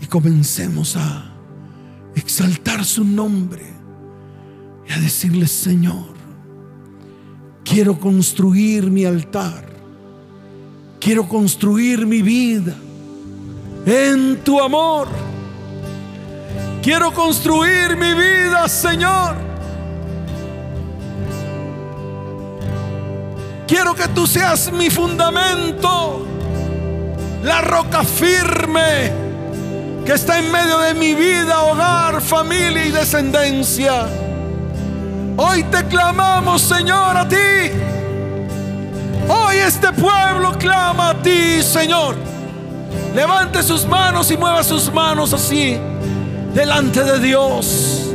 y 0.01 0.05
comencemos 0.05 0.95
a 0.95 1.25
exaltar 2.15 2.83
su 2.85 3.03
nombre 3.03 3.65
y 4.87 4.91
a 4.93 4.99
decirle, 4.99 5.47
Señor, 5.47 6.15
quiero 7.63 7.99
construir 7.99 8.89
mi 8.89 9.05
altar, 9.05 9.65
quiero 10.99 11.27
construir 11.27 12.05
mi 12.05 12.21
vida 12.21 12.75
en 13.85 14.37
tu 14.43 14.59
amor. 14.61 15.07
Quiero 16.87 17.13
construir 17.13 17.97
mi 17.97 18.13
vida, 18.13 18.67
Señor. 18.69 19.35
Quiero 23.67 23.93
que 23.93 24.07
tú 24.07 24.25
seas 24.25 24.71
mi 24.71 24.89
fundamento, 24.89 26.25
la 27.43 27.59
roca 27.59 28.03
firme 28.03 29.26
que 30.07 30.13
está 30.13 30.39
en 30.39 30.49
medio 30.49 30.79
de 30.79 30.93
mi 30.93 31.13
vida, 31.13 31.63
hogar, 31.63 32.21
familia 32.21 32.85
y 32.85 32.91
descendencia. 32.91 34.07
Hoy 35.35 35.63
te 35.63 35.83
clamamos, 35.87 36.61
Señor, 36.61 37.17
a 37.17 37.27
ti. 37.27 37.35
Hoy 39.27 39.57
este 39.57 39.91
pueblo 39.91 40.57
clama 40.57 41.09
a 41.09 41.21
ti, 41.21 41.61
Señor. 41.61 42.15
Levante 43.13 43.61
sus 43.61 43.85
manos 43.85 44.31
y 44.31 44.37
mueva 44.37 44.63
sus 44.63 44.89
manos 44.93 45.33
así 45.33 45.77
delante 46.53 47.03
de 47.03 47.19
Dios. 47.19 48.13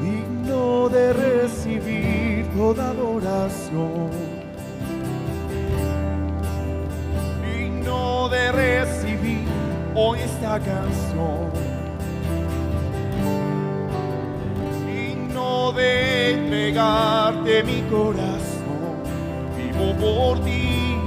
Digno 0.00 0.88
de 0.88 1.12
recibir 1.12 2.46
toda 2.56 2.88
adoración. 2.88 4.25
Digno 8.36 8.52
de 8.52 8.52
recibir 8.52 9.44
hoy 9.94 10.18
esta 10.20 10.58
canción. 10.58 11.50
Digno 14.86 15.72
de 15.72 16.32
entregarte 16.32 17.62
mi 17.62 17.80
corazón. 17.90 18.36
Vivo 19.56 19.94
por 19.98 20.44
ti. 20.44 20.98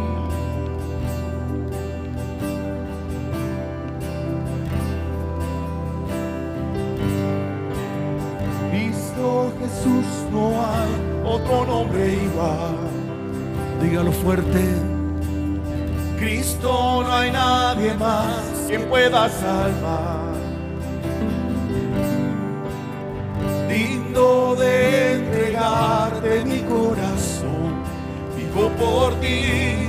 Cristo 8.71 9.53
Jesús 9.59 10.05
no 10.31 10.47
hay 10.61 10.89
otro 11.25 11.65
nombre 11.65 12.13
igual. 12.13 12.75
Dígalo 13.81 14.11
fuerte. 14.11 14.88
Cristo 16.19 17.01
no 17.01 17.13
hay 17.13 17.31
nadie 17.31 17.93
más 17.93 18.65
quien 18.67 18.89
pueda 18.89 19.29
salvar. 19.29 20.33
Digno 23.69 24.55
de 24.55 25.13
entregarte 25.13 26.43
mi 26.43 26.59
corazón, 26.63 27.83
vivo 28.35 28.69
por 28.71 29.13
ti, 29.21 29.87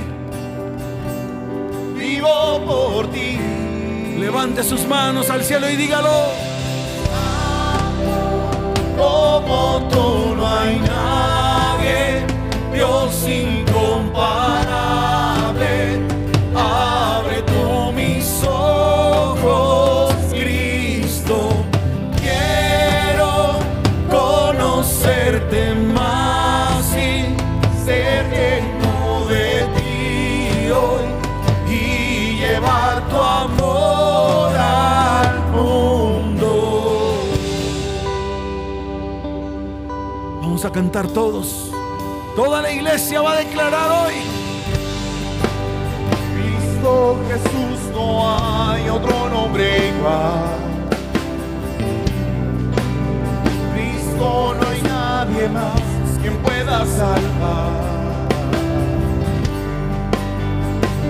vivo 1.97 2.61
por 2.65 3.07
ti. 3.11 3.37
Levante 4.17 4.63
sus 4.63 4.87
manos 4.87 5.29
al 5.29 5.43
cielo 5.43 5.69
y 5.69 5.75
dígalo. 5.75 6.29
Como 8.97 9.89
tú 9.91 10.35
no 10.37 10.47
hay 10.47 10.79
nadie, 10.79 10.90
cantar 40.71 41.07
todos. 41.07 41.69
Toda 42.35 42.61
la 42.61 42.71
iglesia 42.71 43.21
va 43.21 43.33
a 43.33 43.37
declarar 43.37 44.05
hoy. 44.05 44.13
Cristo 46.33 47.17
Jesús 47.27 47.91
no 47.93 48.37
hay 48.37 48.89
otro 48.89 49.29
nombre 49.29 49.89
igual. 49.89 50.55
Cristo 53.73 54.55
no 54.59 54.67
hay 54.67 54.81
nadie 54.81 55.49
más 55.49 55.81
quien 56.21 56.37
pueda 56.37 56.85
salvar. 56.85 57.91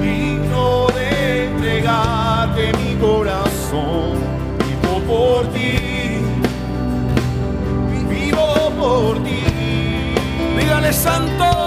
Digno 0.02 0.88
de 0.88 1.46
entregarte 1.46 2.74
mi 2.80 2.96
corazón, 2.96 4.18
vivo 4.66 5.00
por 5.08 5.48
ti, 5.54 5.91
Santo. 10.82 10.92
Santo, 10.94 11.61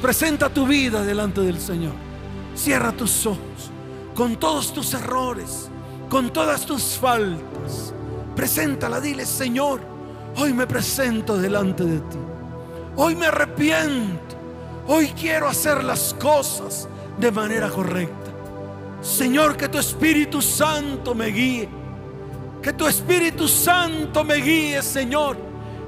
presenta 0.00 0.48
tu 0.48 0.66
vida 0.66 1.02
delante 1.02 1.40
del 1.42 1.60
Señor. 1.60 1.92
Cierra 2.54 2.92
tus 2.92 3.26
ojos 3.26 3.70
con 4.14 4.36
todos 4.36 4.72
tus 4.72 4.94
errores, 4.94 5.68
con 6.08 6.32
todas 6.32 6.64
tus 6.64 6.96
faltas. 6.96 7.92
Preséntala, 8.34 9.00
dile, 9.00 9.26
Señor, 9.26 9.80
hoy 10.36 10.52
me 10.52 10.66
presento 10.66 11.36
delante 11.36 11.84
de 11.84 11.98
ti. 12.00 12.18
Hoy 12.96 13.14
me 13.14 13.26
arrepiento. 13.26 14.36
Hoy 14.86 15.08
quiero 15.08 15.48
hacer 15.48 15.84
las 15.84 16.14
cosas 16.14 16.88
de 17.18 17.30
manera 17.30 17.68
correcta. 17.68 18.32
Señor, 19.02 19.56
que 19.56 19.68
tu 19.68 19.78
Espíritu 19.78 20.40
Santo 20.40 21.14
me 21.14 21.26
guíe. 21.26 21.68
Que 22.62 22.72
tu 22.72 22.86
Espíritu 22.86 23.46
Santo 23.46 24.24
me 24.24 24.36
guíe, 24.36 24.82
Señor, 24.82 25.36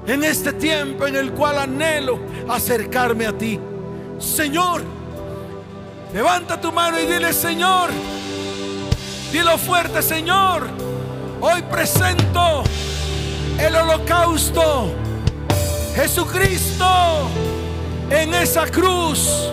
en 0.05 0.23
este 0.23 0.53
tiempo 0.53 1.05
en 1.07 1.15
el 1.15 1.31
cual 1.33 1.57
anhelo 1.57 2.19
acercarme 2.47 3.25
a 3.25 3.37
ti. 3.37 3.59
Señor, 4.21 4.83
levanta 6.13 6.61
tu 6.61 6.71
mano 6.71 6.99
y 6.99 7.07
dile, 7.07 7.33
Señor, 7.33 7.89
dilo 9.31 9.57
fuerte, 9.57 10.03
Señor, 10.03 10.67
hoy 11.41 11.63
presento 11.63 12.63
el 13.57 13.75
holocausto. 13.75 14.93
Jesucristo 15.95 17.29
en 18.11 18.33
esa 18.35 18.67
cruz 18.67 19.49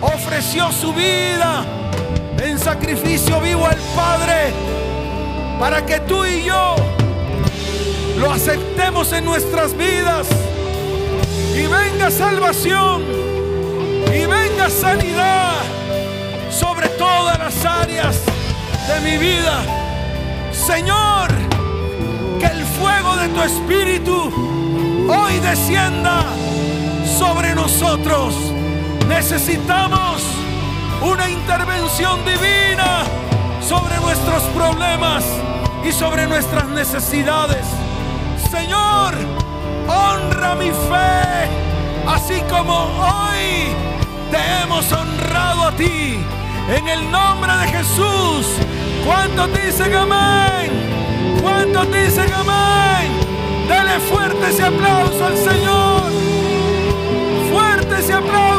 ofreció 0.00 0.72
su 0.72 0.92
vida 0.92 1.64
en 2.38 2.58
sacrificio 2.58 3.40
vivo 3.40 3.64
al 3.64 3.78
Padre 3.94 4.52
para 5.58 5.86
que 5.86 6.00
tú 6.00 6.24
y 6.24 6.44
yo 6.44 6.74
lo 8.18 8.32
aceptemos 8.32 9.12
en 9.12 9.24
nuestras 9.24 9.74
vidas 9.76 10.26
y 11.54 11.66
venga 11.66 12.10
salvación 12.10 13.30
sanidad 14.68 15.52
sobre 16.50 16.88
todas 16.90 17.38
las 17.38 17.64
áreas 17.64 18.20
de 18.88 19.00
mi 19.10 19.16
vida. 19.16 19.62
Señor, 20.52 21.28
que 22.38 22.46
el 22.46 22.64
fuego 22.64 23.16
de 23.16 23.28
tu 23.28 23.42
espíritu 23.42 25.08
hoy 25.08 25.38
descienda 25.38 26.24
sobre 27.18 27.54
nosotros. 27.54 28.34
Necesitamos 29.08 30.22
una 31.02 31.28
intervención 31.28 32.20
divina 32.24 33.04
sobre 33.66 33.96
nuestros 34.00 34.42
problemas 34.54 35.24
y 35.84 35.92
sobre 35.92 36.26
nuestras 36.26 36.66
necesidades. 36.68 37.66
Señor, 38.50 39.14
honra 39.88 40.54
mi 40.54 40.70
fe, 40.70 41.48
así 42.06 42.40
como 42.48 42.74
hoy 42.74 43.89
te 44.30 44.38
hemos 44.62 44.90
honrado 44.92 45.64
a 45.64 45.72
ti. 45.72 46.24
En 46.68 46.88
el 46.88 47.10
nombre 47.10 47.52
de 47.52 47.66
Jesús, 47.68 48.46
¿cuántos 49.04 49.48
dicen 49.52 49.94
amén? 49.94 50.70
¿Cuántos 51.42 51.86
dicen 51.92 52.32
amén? 52.32 53.10
Dele 53.68 53.98
fuerte 54.10 54.48
ese 54.48 54.64
aplauso 54.64 55.26
al 55.26 55.36
Señor. 55.36 56.02
Fuerte 57.50 57.98
ese 57.98 58.12
aplauso. 58.12 58.50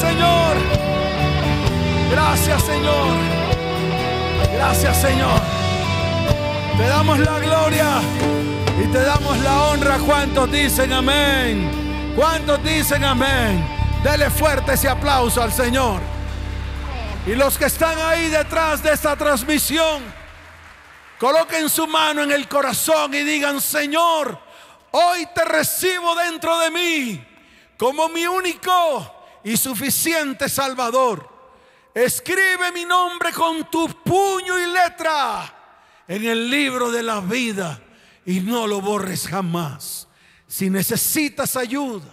Señor. 0.00 0.56
Gracias, 2.10 2.62
Señor. 2.62 3.39
Gracias, 4.62 5.00
Señor. 5.00 5.40
Te 6.76 6.86
damos 6.86 7.18
la 7.18 7.38
gloria 7.38 8.02
y 8.78 8.92
te 8.92 9.00
damos 9.00 9.38
la 9.38 9.62
honra. 9.62 9.96
¿Cuántos 9.96 10.52
dicen 10.52 10.92
amén? 10.92 12.12
¿Cuántos 12.14 12.62
dicen 12.62 13.02
amén? 13.02 13.66
Dele 14.04 14.28
fuerte 14.28 14.74
ese 14.74 14.86
aplauso 14.90 15.42
al 15.42 15.50
Señor. 15.50 16.02
Y 17.26 17.36
los 17.36 17.56
que 17.56 17.64
están 17.64 17.98
ahí 18.00 18.28
detrás 18.28 18.82
de 18.82 18.92
esta 18.92 19.16
transmisión, 19.16 20.02
coloquen 21.18 21.70
su 21.70 21.86
mano 21.86 22.22
en 22.22 22.30
el 22.30 22.46
corazón 22.46 23.14
y 23.14 23.22
digan, 23.22 23.62
Señor, 23.62 24.38
hoy 24.90 25.26
te 25.34 25.42
recibo 25.42 26.14
dentro 26.16 26.58
de 26.58 26.70
mí 26.70 27.26
como 27.78 28.10
mi 28.10 28.26
único 28.26 29.10
y 29.42 29.56
suficiente 29.56 30.50
Salvador. 30.50 31.29
Escribe 31.94 32.70
mi 32.72 32.84
nombre 32.84 33.32
con 33.32 33.68
tu 33.70 33.88
puño 34.02 34.58
y 34.58 34.66
letra 34.66 35.54
en 36.06 36.24
el 36.24 36.48
libro 36.48 36.90
de 36.90 37.02
la 37.02 37.20
vida 37.20 37.80
y 38.24 38.40
no 38.40 38.66
lo 38.66 38.80
borres 38.80 39.26
jamás. 39.26 40.06
Si 40.46 40.70
necesitas 40.70 41.56
ayuda, 41.56 42.12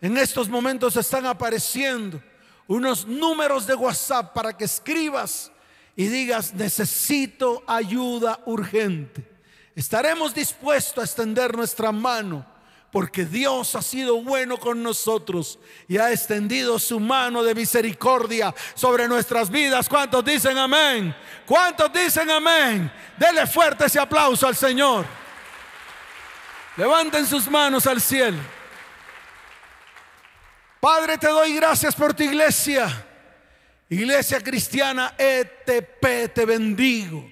en 0.00 0.16
estos 0.16 0.48
momentos 0.48 0.96
están 0.96 1.26
apareciendo 1.26 2.22
unos 2.68 3.06
números 3.06 3.66
de 3.66 3.74
WhatsApp 3.74 4.32
para 4.32 4.56
que 4.56 4.64
escribas 4.64 5.50
y 5.96 6.06
digas, 6.06 6.54
necesito 6.54 7.64
ayuda 7.66 8.40
urgente. 8.46 9.28
Estaremos 9.74 10.34
dispuestos 10.34 10.98
a 10.98 11.04
extender 11.04 11.56
nuestra 11.56 11.90
mano 11.90 12.46
porque 12.90 13.26
Dios 13.26 13.74
ha 13.74 13.82
sido 13.82 14.22
bueno 14.22 14.56
con 14.56 14.82
nosotros 14.82 15.58
y 15.86 15.98
ha 15.98 16.10
extendido 16.10 16.78
su 16.78 16.98
mano 16.98 17.42
de 17.42 17.54
misericordia 17.54 18.54
sobre 18.74 19.06
nuestras 19.06 19.50
vidas. 19.50 19.88
¿Cuántos 19.88 20.24
dicen 20.24 20.56
amén? 20.56 21.14
¿Cuántos 21.46 21.92
dicen 21.92 22.30
amén? 22.30 22.90
Dele 23.18 23.46
fuerte 23.46 23.84
ese 23.84 24.00
aplauso 24.00 24.46
al 24.46 24.56
Señor. 24.56 25.04
Levanten 26.76 27.26
sus 27.26 27.50
manos 27.50 27.86
al 27.86 28.00
cielo. 28.00 28.38
Padre, 30.80 31.18
te 31.18 31.28
doy 31.28 31.54
gracias 31.56 31.94
por 31.94 32.14
tu 32.14 32.22
iglesia. 32.22 33.04
Iglesia 33.90 34.40
cristiana 34.40 35.14
ETP, 35.18 36.32
te 36.32 36.44
bendigo 36.46 37.28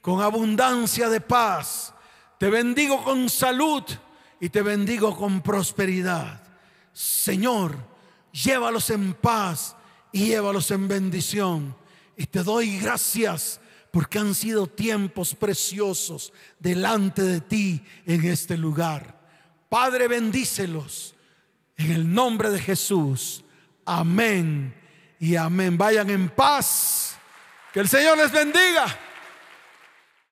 con 0.00 0.22
abundancia 0.22 1.08
de 1.08 1.20
paz. 1.20 1.92
Te 2.38 2.48
bendigo 2.48 3.02
con 3.02 3.28
salud 3.28 3.84
y 4.44 4.50
te 4.50 4.60
bendigo 4.60 5.16
con 5.16 5.40
prosperidad. 5.40 6.38
Señor, 6.92 7.78
llévalos 8.30 8.90
en 8.90 9.14
paz 9.14 9.74
y 10.12 10.26
llévalos 10.26 10.70
en 10.70 10.86
bendición. 10.86 11.74
Y 12.14 12.26
te 12.26 12.42
doy 12.42 12.78
gracias 12.78 13.58
porque 13.90 14.18
han 14.18 14.34
sido 14.34 14.66
tiempos 14.66 15.34
preciosos 15.34 16.30
delante 16.58 17.22
de 17.22 17.40
ti 17.40 17.82
en 18.04 18.22
este 18.26 18.58
lugar. 18.58 19.18
Padre, 19.70 20.08
bendícelos 20.08 21.14
en 21.78 21.92
el 21.92 22.12
nombre 22.12 22.50
de 22.50 22.58
Jesús. 22.58 23.42
Amén 23.86 24.74
y 25.18 25.36
amén. 25.36 25.78
Vayan 25.78 26.10
en 26.10 26.28
paz. 26.28 27.16
Que 27.72 27.80
el 27.80 27.88
Señor 27.88 28.18
les 28.18 28.30
bendiga. 28.30 28.94